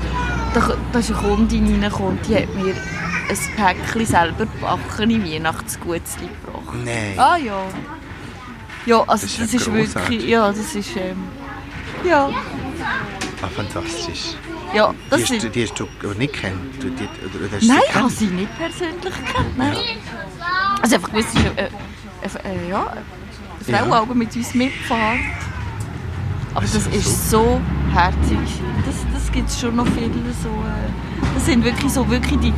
[0.55, 6.77] da, da ist eine Kundin reingekommen, die hat mir ein Päckchen selber gebackene Weihnachtsgutzli gebracht.
[6.85, 7.15] Nein.
[7.19, 7.61] Ah ja.
[8.87, 11.25] Ja, also Das das ist ist, ja wirklich, ja, das ist, ähm,
[12.09, 12.31] ja,
[13.43, 14.35] Ah, fantastisch.
[14.75, 15.89] Ja, Die das hast, ist, du, die hast du
[16.19, 16.83] nicht kennt?
[16.83, 19.75] Die, du nein, ich habe sie nicht persönlich gekannt, nein.
[20.83, 22.87] Also einfach eine, äh, äh, ja,
[23.67, 24.05] eine Frau, Ja.
[24.07, 25.19] die mit uns mitfährt.
[26.55, 27.61] Aber Das das ist ist so
[27.93, 28.39] herzig.
[28.87, 30.11] Das, das gibt es schon noch viele
[30.43, 32.53] so, äh, das sind wirklich so, wirklich die,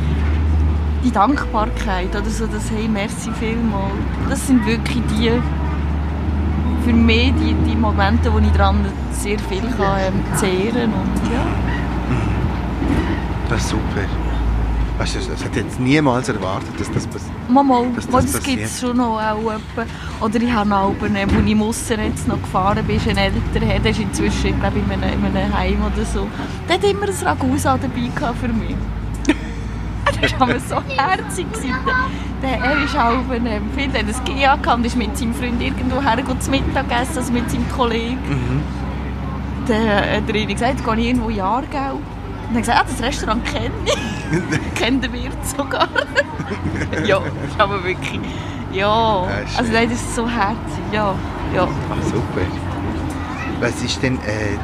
[1.03, 3.93] die Dankbarkeit oder so, das «Hey, merci vielmals».
[4.29, 5.31] Das sind wirklich die,
[6.83, 11.45] für mich die, die Momente, wo ich daran sehr viel kann, ähm, zehren und ja.
[13.51, 14.05] Das ist super.
[14.97, 17.49] Weißt du, das hätte ich jetzt niemals erwartet, dass das passiert.
[17.49, 19.85] Mal, Dass das das gibt es schon noch auch etwa.
[20.21, 21.11] Oder ich habe auch, als
[21.45, 24.59] ich im Ausser jetzt noch gefahren bin, ist ein älterer Herr, der ist inzwischen, ich
[24.59, 26.27] glaube, in einem, in einem Heim oder so.
[26.69, 28.75] Der hat immer ein Ragusa dabei gehabt für mich.
[30.21, 31.47] das war aber so herzig.
[32.41, 35.33] Der, er ist auch ein ähm, Film, der hat ein GA und ist mit seinem
[35.33, 38.17] Freund irgendwo hergegangen zum Mittagessen, also mit seinem Kollegen.
[39.67, 41.99] Der hat er gesagt, gehe ich irgendwo in Aargau.
[42.51, 44.75] Und hat gesagt, ah, das Restaurant kenne ich.
[44.75, 45.87] Kennt der Wirt sogar.
[47.05, 48.19] ja, das ist aber wirklich...
[48.73, 49.27] Ja, Ja,
[49.57, 51.15] also nein, das ist so herzig, ja.
[51.55, 51.63] ja.
[51.63, 52.41] Ah, super.
[53.61, 54.57] Was ist denn, äh,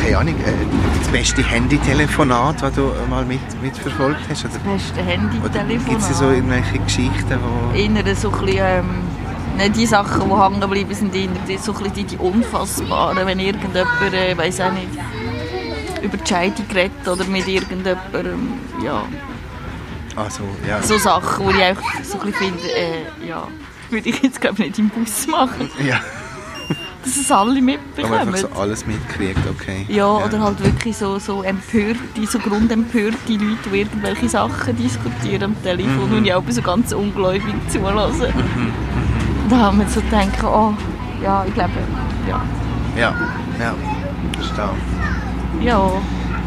[0.00, 0.52] keine Ahnung, äh,
[1.00, 4.44] das beste Handytelefonat, das du mal mit, mitverfolgt hast?
[4.44, 5.86] Oder, Das ist der oder Handytelefon.
[5.88, 7.76] gibt es so irgendwelche Geschichten, wo...
[7.76, 8.84] Eher so ein bisschen, ähm,
[9.56, 13.26] nicht die Sachen, die hängen geblieben sind, eher die, so ein bisschen die, die unfassbaren,
[13.26, 14.88] wenn irgendjemand, äh, weiß auch nicht,
[16.02, 18.52] über die Scheidung redet oder mit irgendjemandem,
[18.84, 19.02] ja,
[20.16, 20.82] Also, ja.
[20.82, 23.46] so Sachen, wo ich einfach so ein bisschen finde, äh, ja,
[23.90, 26.00] würde ich jetzt glaube ich nicht im Bus machen, ja.
[27.04, 28.14] dass es alle Aber mitbekommen.
[28.14, 29.86] einfach so alles mitkriegt, okay.
[29.88, 35.62] Ja, oder halt wirklich so, so empörte, so grundempörte Leute, die irgendwelche Sachen diskutieren am
[35.62, 38.32] Telefon und ich auch so ganz ungläubig zulassen.
[39.48, 40.74] Da haben wir so gedacht, oh,
[41.22, 41.72] ja, ich glaube,
[42.28, 42.42] ja.
[42.96, 43.14] Ja,
[43.58, 43.74] ja.
[44.34, 44.70] Verstehe.
[45.60, 45.90] Ja,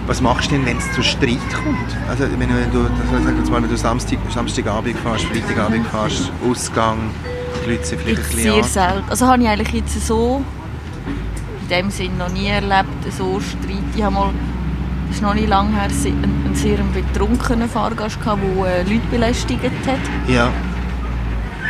[0.08, 1.78] Was machst du denn, wenn es zu Streit kommt?
[2.10, 6.98] Also wenn du, also sag jetzt mal, wenn du Samstag, Samstagabend fährst, Freitagabend fährst, Ausgang,
[7.66, 8.94] die Leute sind vielleicht ich ein sehr bisschen an.
[8.94, 9.10] selten.
[9.10, 10.44] Also habe ich eigentlich jetzt so
[11.62, 13.84] in dem Sinn noch nie erlebt, so Streit.
[13.96, 14.30] Ich habe mal,
[15.08, 19.08] das ist noch nicht lange her, einen, einen sehr betrunkenen Fahrgast gehabt, der äh, Leute
[19.12, 20.00] belästigt hat.
[20.28, 20.50] Ja,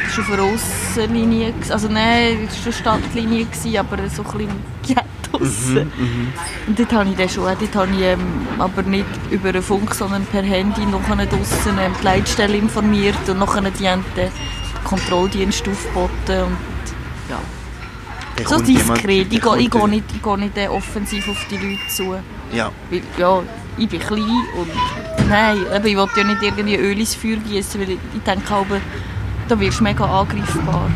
[0.08, 3.46] Das war auf der Aussenlinie, also nein, es war eine Stadtlinie,
[3.80, 5.06] aber so ein bisschen
[5.42, 5.92] Ghetto draussen.
[6.68, 8.20] Und dort habe ich dann schon, dort habe ich ähm,
[8.60, 13.40] aber nicht über einen Funk, sondern per Handy noch draussen ähm, die Leitstelle informiert und
[13.40, 14.32] nachher die haben den
[14.84, 16.58] Kontrolldienst aufgeboten und
[17.30, 17.40] ja.
[18.38, 21.58] dann So diskret, ich, ich kommt gehe nicht, ich gehe nicht äh, offensiv auf die
[21.58, 22.16] Leute zu.
[22.54, 23.42] Ja, Weil, ja,
[23.78, 27.80] ich bin klein und nein, eben, ich will ja nicht irgendwie Öl ins Feuer gießen,
[27.80, 28.82] weil ich, ich denke aber,
[29.48, 30.90] da wirst du mega angreifbar.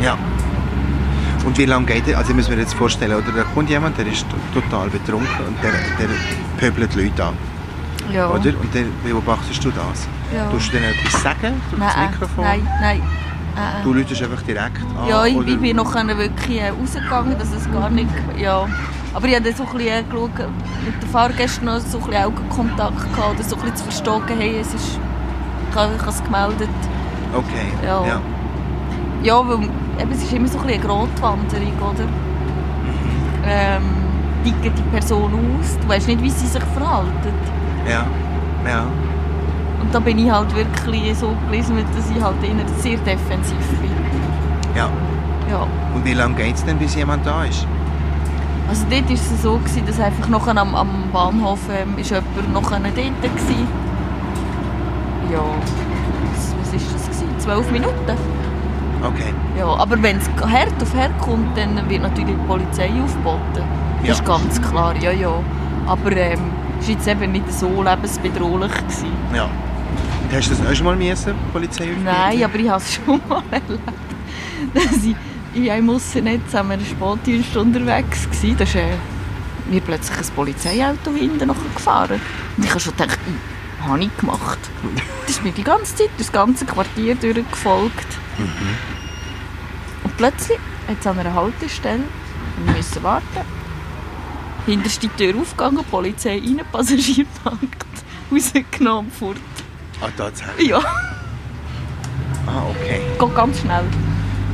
[0.00, 0.16] ja.
[1.44, 2.18] Und wie lange geht der?
[2.18, 5.46] Also ich muss mir jetzt vorstellen, oder da kommt jemand, der ist to- total betrunken
[5.46, 6.08] und der, der
[6.58, 7.34] pöbelt Leute an,
[8.12, 8.28] Ja.
[8.28, 8.50] oder?
[8.60, 10.06] Und dann beobachtest du das?
[10.34, 10.48] Ja.
[10.50, 12.44] Tust du denen etwas sagen durch das Nein, Mikrofon?
[12.44, 13.02] nein, nein.
[13.56, 13.82] Äh, äh.
[13.84, 15.08] Du läutest einfach direkt an?
[15.08, 18.66] Ja, ich, ich bin noch wirklich äh, rausgegangen, dass es gar nicht, ja.
[19.14, 20.30] Aber ich habe dann so ein bisschen äh, geschaut,
[20.86, 24.22] mit den Fahrgästen noch so ein bisschen Augenkontakt gehabt, oder so ein bisschen zu verstehen,
[24.38, 24.98] hey, es ist,
[25.70, 26.68] ich habe es gemeldet.
[27.34, 28.06] Okay, Ja.
[28.06, 28.20] ja.
[29.22, 29.68] Ja, weil
[30.00, 32.04] eben, es ist immer so ein eine Grotwanderung, oder?
[33.44, 33.82] Ähm,
[34.44, 37.34] tickt die Person aus, du weißt nicht, wie sie sich verhalten.
[37.88, 38.06] Ja,
[38.66, 38.86] ja.
[39.80, 43.90] Und da bin ich halt wirklich so gelesen, dass ich halt eher sehr defensiv bin.
[44.76, 44.88] ja.
[45.50, 45.66] Ja.
[45.94, 47.66] Und wie lange geht es denn, bis jemand da ist?
[48.68, 52.52] Also dort war es so, gewesen, dass einfach noch am, am Bahnhof ähm, ist jemand
[52.54, 53.02] noch dort war.
[55.30, 55.44] Ja,
[56.32, 57.04] was, ist das?
[57.04, 57.38] Gewesen?
[57.38, 58.16] Zwölf Minuten?
[59.04, 59.34] Okay.
[59.58, 63.62] Ja, aber wenn es hart auf hart kommt, dann wird natürlich die Polizei aufgeboten.
[64.00, 64.12] Das Ja.
[64.14, 65.32] ist ganz klar, ja, ja.
[65.86, 66.38] Aber ähm,
[66.80, 68.72] es war jetzt eben nicht so lebensbedrohlich.
[68.72, 69.12] Gewesen.
[69.34, 69.44] Ja.
[69.44, 73.20] Und hast du das auch schon mal müssen, Polizei Nein, aber ich habe es schon
[73.28, 73.82] mal erlebt.
[74.74, 75.16] Dass ich,
[75.54, 78.54] ich im Aussennetz an einem Sportdienst unterwegs war.
[78.56, 78.84] Da ist äh,
[79.70, 82.20] mir plötzlich ein Polizeiauto hinten gefahren.
[82.56, 84.58] Und ich habe schon gedacht, hm, habe ich gemacht?
[85.26, 88.06] Das ist mir die ganze Zeit das ganze Quartier durchgefolgt.
[90.04, 90.58] Und plötzlich
[90.88, 92.02] hat es an einer Haltestelle
[92.64, 93.24] wir müssen warten.
[94.66, 97.86] Hinterste Tür aufgegangen, Polizei rein, Passagier gepackt,
[98.30, 99.38] rausgenommen, fort.
[100.00, 100.68] Ah, tatsächlich.
[100.68, 100.78] Ja,
[102.46, 103.00] Ah, okay.
[103.18, 103.84] geht ganz schnell.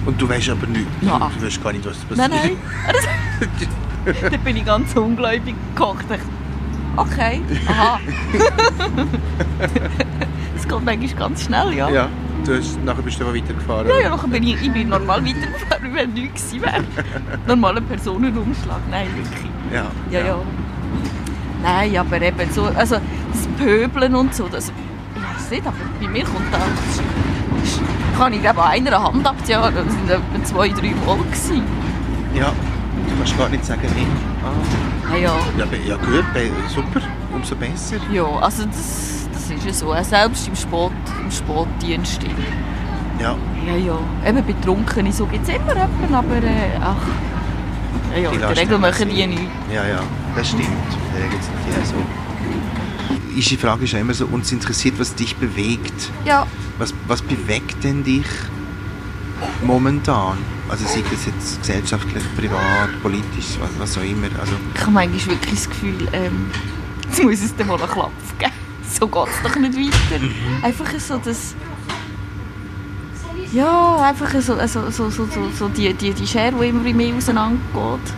[0.07, 0.87] Und du weißt aber nichts.
[1.01, 1.31] Ja.
[1.39, 2.57] Du weißt gar nicht, was Nein, passiert.
[4.05, 4.23] nein.
[4.31, 6.05] Dann bin ich ganz ungläubig gekocht.
[6.97, 7.99] Okay, aha.
[10.57, 11.89] Es geht manchmal ganz schnell, ja.
[11.91, 12.09] Ja.
[12.45, 13.89] Du hast, nachher bist du aber weitergefahren.
[13.89, 16.85] Ja, ja, nachher bin ich, ich bin normal weitergefahren, wenn nichts gewesen wäre.
[17.47, 19.51] Normaler Personenumschlag, nein, wirklich.
[19.73, 19.87] Ja.
[20.11, 20.39] Ja, ja.
[21.63, 24.73] Nein, aber eben so, also das Pöbeln und so, das,
[25.15, 27.03] ich weiß nicht, aber bei mir kommt das,
[28.17, 31.63] kann ich glaube an einer Hand abzählen, das sind etwa zwei, drei Mal gewesen.
[32.35, 32.53] Ja.
[33.09, 34.07] Du kannst gar nicht sagen, hey.
[34.45, 35.15] Ah.
[35.15, 35.37] Ja, ja.
[35.57, 36.25] Ja, ja gut,
[36.69, 37.01] super.
[37.35, 37.97] Umso besser.
[38.13, 39.18] Ja, also das,
[39.49, 40.93] das ist ja so, auch selbst im Sport,
[41.23, 42.21] im Sportdienst.
[43.19, 43.37] Ja.
[43.67, 43.99] Ja, ja.
[44.27, 46.97] Eben betrunken, so gibt es immer jemanden, aber äh, ach.
[48.15, 49.45] Ja, ja, Die in der Regel machen die nichts.
[49.73, 50.01] Ja, ja.
[50.37, 50.63] Das stimmt.
[50.63, 53.39] In der Regel sind die ja so.
[53.39, 56.11] ist die Frage ist ja immer so, uns interessiert, was dich bewegt.
[56.25, 56.47] Ja,
[56.79, 58.27] Was, was bewegt denn dich
[59.65, 60.39] momentan?
[60.69, 64.29] Also sei das jetzt gesellschaftlich, privat, politisch, was, was auch immer.
[64.39, 66.51] Also, ich habe manchmal wirklich das Gefühl, ähm,
[67.09, 68.53] jetzt muss es dann mal einen Klapp geben.
[68.99, 70.25] So geht es doch nicht weiter.
[70.63, 71.55] Einfach so das...
[73.53, 77.15] Ja, einfach so, so, so, so, so, so die, die, die Schere, die immer mehr
[77.15, 78.13] auseinandergeht.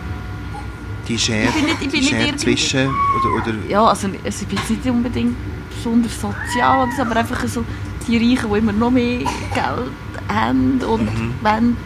[1.07, 3.85] die Schere, Ich bin nicht- ich bin die nicht Schere irgendwie- zwischen oder, oder Ja,
[3.85, 5.35] also es ist jetzt nicht unbedingt
[5.73, 7.63] besonders sozial, aber einfach so
[8.07, 9.91] die Reichen, die immer noch mehr Geld
[10.27, 11.07] haben und
[11.43, 11.77] wollen.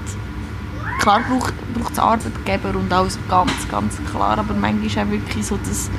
[0.99, 1.53] Klar braucht,
[1.93, 5.89] es Arbeitgeber und alles ganz, ganz klar, aber manchmal ist auch wirklich so, dass,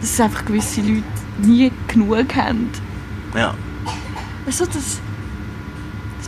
[0.00, 1.04] dass einfach gewisse Leute
[1.38, 2.68] nie genug haben.
[3.34, 3.54] ja.
[4.44, 5.00] Du, das, das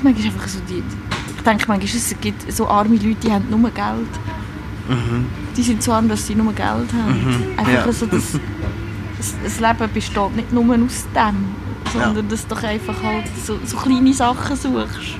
[0.02, 0.82] manchmal ist einfach so die...
[1.36, 4.08] Ich denke manchmal, es gibt so arme Leute, die haben nur Geld.
[5.56, 7.54] Die sind so arm, dass sie nur Geld haben.
[7.56, 7.92] Einfach Ja.
[7.92, 8.32] so, das,
[9.16, 11.54] das, das Leben besteht nicht nur aus dem,
[11.92, 15.16] sondern dass du doch einfach halt so, so kleine Sachen suchst.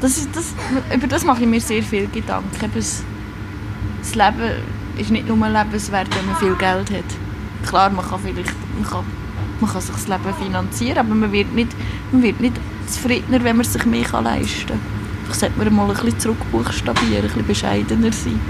[0.00, 0.54] Das ist, das,
[0.94, 2.70] über das mache ich mir sehr viel Gedanken.
[2.74, 4.50] Das Leben
[4.96, 7.04] ist nicht nur lebenswert, wenn man viel Geld hat.
[7.66, 9.04] Klar, man kann vielleicht man kann,
[9.60, 11.70] man kann sich das Leben finanzieren, aber man wird nicht,
[12.10, 12.54] man wird nicht
[12.86, 14.80] zufriedener, wenn man sich mehr kann leisten kann.
[15.24, 18.40] Vielleicht sollte man mal ein bisschen zurückbuchstabieren, ein bisschen bescheidener sein.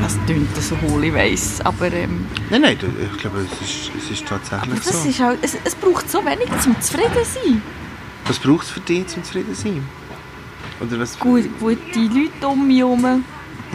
[0.00, 2.76] Das klingt so hohl, ich weiss, aber ähm, Nein, nein,
[3.12, 5.08] ich glaube, es ist, es ist tatsächlich aber das so.
[5.08, 7.62] ist auch, es, es braucht so wenig zum zufrieden sein.
[8.26, 9.86] Was braucht es für dich, zum zufrieden zu sein?
[10.80, 11.18] Oder was?
[11.18, 13.24] Gut, gute Leute um mich herum.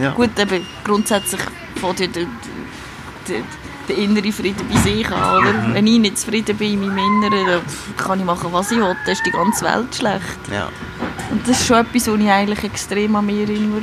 [0.02, 0.12] Ja.
[0.12, 1.42] Gut, eben grundsätzlich
[1.80, 2.26] von der, der,
[3.28, 3.42] der,
[3.88, 5.42] der innere Frieden bei sich an.
[5.42, 5.74] Oder?
[5.74, 7.62] Wenn ich nicht zufrieden bin in meinem Inneren, dann
[7.98, 8.96] kann ich machen, was ich will.
[9.06, 10.40] Dann ist die ganze Welt schlecht.
[10.52, 10.70] Ja.
[11.32, 13.82] Und das ist schon etwas, was ich eigentlich extrem an mir immer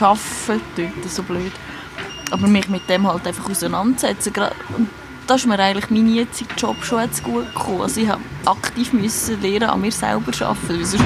[0.00, 0.60] arbeite.
[0.74, 1.52] Klingt so blöd.
[2.30, 4.32] Aber mich mit dem halt einfach auseinandersetzen.
[4.76, 4.88] Und
[5.26, 7.82] da ist mir eigentlich mein jetziger Job schon jetzt gut gekommen.
[7.82, 10.68] Also ich habe aktiv müssen lernen, an mir selber zu arbeiten.
[10.68, 11.04] Weil sonst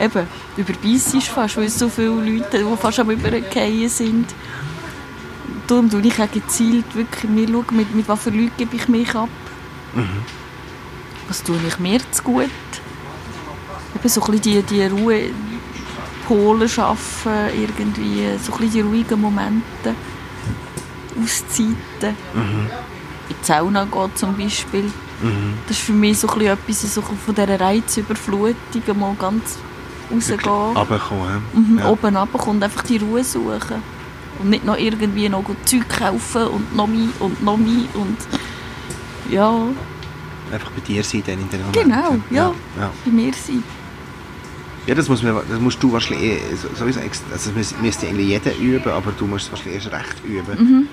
[0.00, 0.26] eben,
[0.56, 4.26] überbeiss fast, weil so viele Leute, die fast am Übergehen sind.
[5.66, 8.88] Darum tue ich auch gezielt wirklich mir schauen, mit, mit was für Leuten gebe ich
[8.88, 9.28] mich ab.
[11.28, 12.50] Was tue ich mir zu gut?
[13.94, 15.30] Eben so ein bisschen die, die Ruhe,
[16.26, 19.94] Pole schaffen, irgendwie, so ein bisschen die ruhigen Momente,
[21.22, 22.16] Auszeiten.
[23.28, 24.90] In die Sauna gehen zum Beispiel.
[25.66, 29.58] Das ist für mich so ein bisschen etwas so von dieser Reizüberflutung, mal ganz
[30.12, 30.40] rausgehen.
[30.76, 31.42] Runterkommen.
[31.54, 31.88] Mhm, ja.
[31.88, 33.93] Oben runterkommen und einfach die Ruhe suchen.
[34.40, 38.16] Und nicht noch irgendwie noch Zeug kaufen und noch mehr und noch mehr und
[39.30, 39.66] ja,
[40.52, 42.36] Einfach bei dir sein dann in den genau, Momenten.
[42.36, 42.90] ja, ja.
[43.04, 43.62] bei mir sein.
[44.86, 48.28] Ja, das, muss man, das musst du wahrscheinlich eh, so- sowieso, also das müsste- eigentlich
[48.28, 50.58] jeder üben, aber du musst es wahrscheinlich erst recht üben.
[50.62, 50.88] Mhm.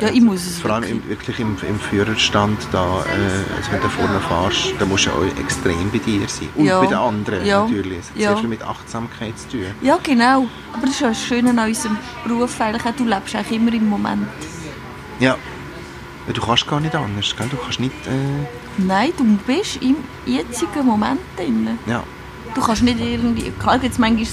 [0.00, 3.80] Ja, ich muss es Vor allem im, wirklich im, im Führerstand, da, äh, also wenn
[3.80, 6.48] du vorne fährst, da musst du auch extrem bei dir sein.
[6.54, 6.80] Und Ja.
[6.80, 7.62] bei den anderen Ja.
[7.64, 7.98] natürlich.
[8.00, 8.28] Es hat Ja.
[8.30, 9.66] sehr viel mit Achtsamkeit zu tun.
[9.82, 10.46] Ja, genau.
[10.72, 12.60] Aber das ist ja das Schöne an unserem Beruf.
[12.60, 12.84] Eigentlich.
[12.86, 14.26] auch, Du lebst eigentlich immer im Moment.
[15.18, 15.36] Ja.
[16.32, 17.48] Du kannst gar nicht anders, gell?
[17.50, 17.92] du kannst nicht...
[18.06, 18.46] Äh,
[18.78, 21.78] Nein, du bist im jetzigen Moment drin.
[21.86, 22.02] ja.
[22.54, 23.50] Du kannst nicht irgendwie...
[23.60, 24.26] Klar es manchmal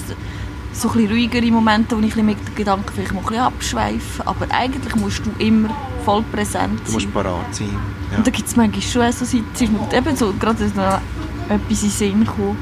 [0.72, 3.42] so, so ein bisschen ruhigere Momente, wo ich mit den Gedanken vielleicht mal ein bisschen
[3.42, 4.26] abschweife.
[4.26, 5.70] Aber eigentlich musst du immer
[6.04, 7.12] voll präsent Du musst sein.
[7.12, 7.68] parat sein.
[8.10, 8.18] Ja.
[8.18, 11.00] Und da gibt es manchmal schon so ist mir eben so, gerade noch
[11.48, 12.56] etwas in Sinn gekommen.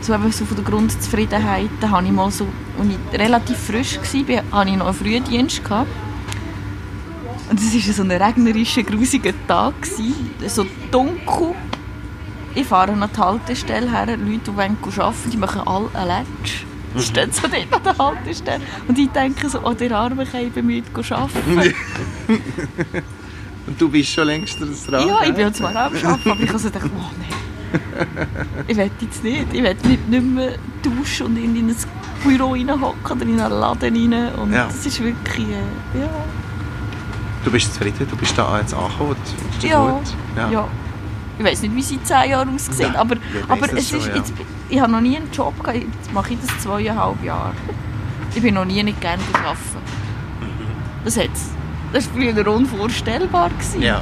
[0.00, 2.48] So eben so von der Grundzufriedenheit, da habe ich mal so,
[2.78, 5.62] als ich relativ frisch war, hatte ich noch einen Frühdienst.
[5.62, 5.88] Gehabt.
[7.50, 9.74] Und es war so ein regnerischer, grusiger Tag.
[10.46, 11.54] So dunkel.
[12.54, 16.64] Ich fahre an die Haltestelle her, Leute, die wollen arbeiten, die machen alle einen Letsch.
[16.98, 18.60] Stehen so dort an der Haltestelle.
[18.88, 21.74] Und ich denke so, oh, der Arme kann bemüht arbeiten.
[23.66, 25.06] Und du bist schon längst dran.
[25.06, 27.28] Ja, ich bin ja zwar auch am Arbeiten, aber ich habe so gedacht, oh nein.
[28.66, 29.46] Ich will jetzt nicht.
[29.52, 31.76] Ich will nicht, nicht mehr duschen und in ein
[32.24, 34.34] Büro reinhocken oder in einen Laden rein.
[34.34, 34.66] Und Ja.
[34.66, 36.08] das ist wirklich, äh, ja.
[37.44, 39.16] Du bist zufrieden, du bist da jetzt angekommen.
[39.62, 40.52] Ja, gut?
[40.52, 40.68] ja.
[41.38, 43.16] Ich weiß nicht, wie sie in zehn Jahren aussehen, Nein, aber,
[43.48, 44.16] aber es schon, ist, ja.
[44.16, 44.32] jetzt,
[44.72, 47.52] ich habe noch nie einen Job gehabt, jetzt mache ich das zweieinhalb Jahre.
[48.34, 49.58] Ich bin noch nie nicht gerne arbeiten.
[51.04, 51.50] Das, hat's,
[51.92, 53.50] das war früher unvorstellbar.
[53.50, 53.82] Gewesen.
[53.82, 54.00] Ja.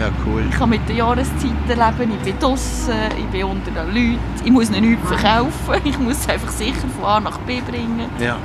[0.00, 0.42] Ja, cool.
[0.50, 4.50] Ich kann mit den Jahreszeiten leben, ich bin draußen, ich bin unter den Leuten, ich
[4.50, 8.08] muss ihnen nichts verkaufen, ich muss es einfach sicher von A nach B bringen.
[8.18, 8.38] Ja.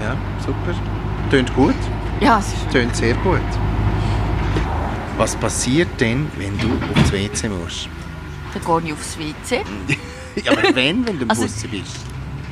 [0.00, 0.74] Ja, super.
[1.30, 1.74] Tönt gut.
[2.20, 3.40] Ja, es ist Tönt sehr gut.
[5.18, 7.88] Was passiert denn, wenn du aufs WC musst?
[8.52, 9.62] dann gehe ich aufs WC.
[10.44, 11.96] Ja, aber wenn, wenn du im Also- Bus bist?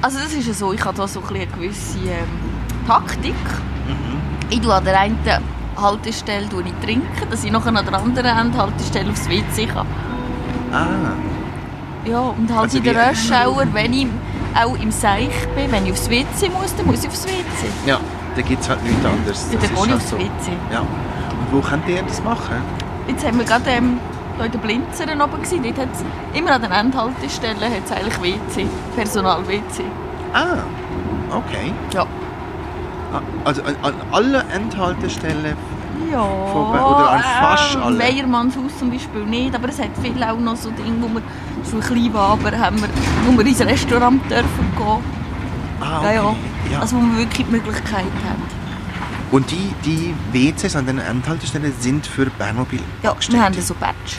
[0.03, 3.35] Also das ist ja so, ich habe da so ein eine gewisse ähm, Taktik.
[4.49, 5.19] Ich tue an der einen
[5.77, 9.87] Haltestelle tue ich trinken, dass ich nachher an der anderen Endhaltestelle aufs WC kann.
[10.73, 10.87] Ah,
[12.09, 13.13] Ja, und halt Also in der
[13.47, 14.07] Hour, wenn ich
[14.55, 17.43] auch im Seich bin, wenn ich aufs WC muss, dann muss ich aufs WC.
[17.87, 18.01] ja,
[18.37, 19.47] da gibt es halt nichts anderes.
[19.53, 20.17] Ja, dann gehe ich halt aufs so.
[20.19, 20.53] WC.
[20.73, 20.81] Ja.
[20.81, 20.89] Und
[21.53, 22.57] wo könnt ihr das machen?
[23.07, 23.99] Jetzt haben wir gerade ähm,
[24.41, 25.63] da in den Blinzern oben gewesen.
[25.63, 26.03] Dort hat's,
[26.35, 28.67] immer an den Endhaltestellen hat es eigentlich WC,
[28.97, 29.85] Personal-WC.
[30.33, 30.59] Ah,
[31.37, 31.73] okay.
[31.93, 32.03] Ja.
[33.13, 35.57] Ah, Also an, an allen Endhaltestellen
[36.11, 36.23] Ja.
[36.53, 37.99] Von- oder an fast ähm, allen?
[37.99, 41.23] Weiermannshaus zum Beispiel nicht, aber es hat viel auch noch so Dinge, wo wir
[41.65, 42.89] so ein Kleinwaber haben, wir,
[43.27, 45.05] wo wir ins Restaurant dürfen gehen.
[45.81, 46.35] Ah, Ja, ja.
[46.73, 46.81] ja.
[46.81, 48.43] Also wo wir wirklich die Möglichkeit haben.
[49.33, 54.17] Und die, die WCs an den Endhaltestellen sind für Bernmobil Ja, wir haben so Badge.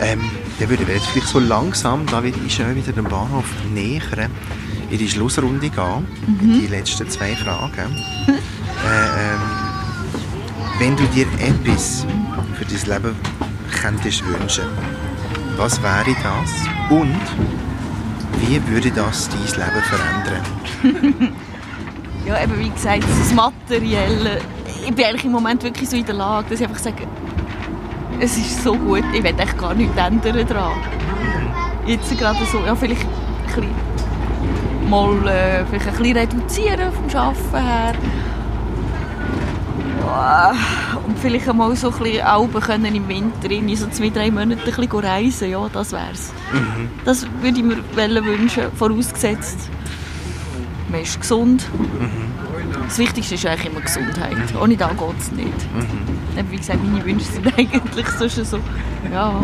[0.00, 0.20] Ähm,
[0.60, 4.30] dann würden wir jetzt vielleicht so langsam, da wir schon wieder den Bahnhof nähern,
[4.90, 6.60] in die Schlussrunde gehen, Mhm.
[6.60, 7.94] die letzten zwei Fragen.
[8.28, 9.40] äh, ähm,
[10.78, 12.06] wenn du dir etwas
[12.56, 13.16] für dein Leben
[13.82, 14.64] könntest wünschen,
[15.56, 16.50] was wäre das?
[16.90, 17.20] Und
[18.40, 21.32] wie würde das dein Leben verändern?
[22.26, 24.40] Ja, eben wie gesagt, das Materielle.
[24.86, 27.06] Ich bin eigentlich im Moment wirklich so in der Lage, dass ich einfach sage,
[28.20, 30.72] es ist so gut, ich will echt gar nichts ändern daran.
[31.86, 33.08] Jetzt gerade so, ja, vielleicht ein
[33.46, 37.94] bisschen, mal äh, vielleicht ein bisschen reduzieren vom Arbeiten her.
[41.06, 44.60] Und vielleicht einmal so ein bisschen Alben können im Winter, in so zwei, drei Monaten
[44.60, 46.32] ein bisschen reisen, ja, das wär's.
[47.04, 49.70] Das würde ich mir wünschen, vorausgesetzt,
[50.90, 51.68] man ist gesund.
[52.88, 54.36] Das Wichtigste ist eigentlich immer Gesundheit.
[54.60, 55.48] Ohne da geht es nicht.
[56.36, 58.58] Eben, Wie gesagt, meine Wünsche sind eigentlich so schon so,
[59.12, 59.40] ja,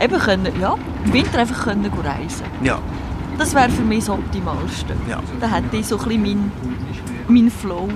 [0.00, 2.44] eben können, ja, im Winter einfach können gehen reisen.
[2.62, 2.78] Ja,
[3.38, 4.94] Das wäre für mich das Optimalste.
[5.08, 5.20] ja.
[5.40, 6.52] Da hätte ich so ein bisschen meinen
[7.28, 7.88] mein Flow.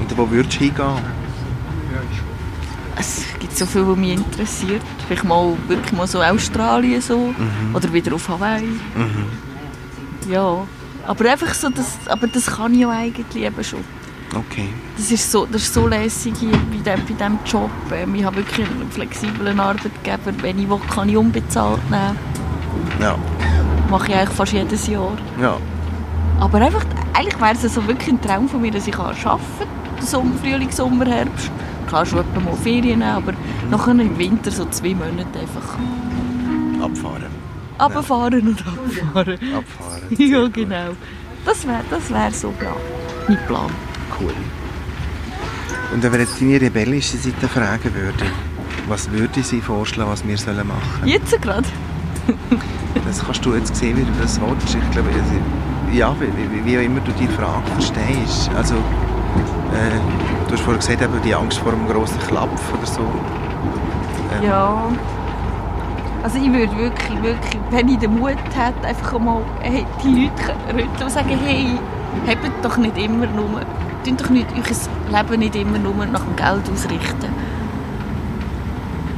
[0.00, 0.98] Und wo würdest du hingehen?
[2.98, 4.82] Es gibt so viel, was mich interessiert.
[5.06, 7.34] Vielleicht mal wirklich mal so Australien so.
[7.74, 8.64] Oder wieder auf Hawaii.
[8.94, 10.30] Mhm.
[10.30, 10.66] Ja.
[11.06, 13.84] Aber einfach so, das, aber das kann ich ja eigentlich eben schon.
[14.34, 14.68] Okay.
[14.96, 17.70] Das ist so, das ist so lässig hier bei diesem Job.
[17.92, 20.32] Ähm, Ich habe wirklich einen flexiblen Arbeitgeber.
[20.42, 22.18] Wenn ich will, kann ich unbezahlt nehmen.
[23.00, 23.16] Ja,
[23.88, 25.12] mache ich eigentlich fast jedes Jahr.
[25.40, 25.56] ja.
[26.38, 26.84] Aber einfach,
[27.14, 29.40] eigentlich wäre es so wirklich ein Traum von mir, dass ich arbeiten kann.
[30.02, 31.50] Sommer, Frühling, Sommer, Herbst.
[31.88, 33.32] Klar, schon etwa mal Ferien, nehmen, aber
[33.70, 35.78] nachher im Winter so zwei Monate einfach
[36.82, 37.24] Abfahren.
[37.80, 39.38] runterfahren und abfahren.
[39.54, 39.95] Abfahren.
[40.18, 40.90] ja, genau.
[41.44, 42.74] Das wäre das wär so Plan.
[43.28, 43.70] mein Plan.
[44.20, 44.32] Cool.
[45.92, 48.28] Und wenn wir jetzt deine rebellische Seite fragen würden,
[48.88, 51.66] was würde sie vorschlagen, was wir sollen machen Jetzt gerade.
[53.06, 54.74] Das kannst du jetzt sehen, wie du das willst.
[54.74, 56.26] Ich glaube, also, ja, wie,
[56.58, 58.50] wie, wie auch immer du die Frage verstehst.
[58.56, 63.02] Also, äh, du hast vorhin gesagt, eben die Angst vor einem grossen Klapf oder so.
[64.36, 64.88] Ähm, Ja.
[66.26, 70.56] Also ich würde wirklich, wirklich, wenn ich den Mut hätte, einfach mal hey, die Leute
[70.74, 71.78] rütteln und sagen, hey,
[72.26, 73.60] habt doch nicht immer nur,
[74.04, 77.28] tut doch nicht euer Leben nicht immer nur nach dem Geld ausrichten.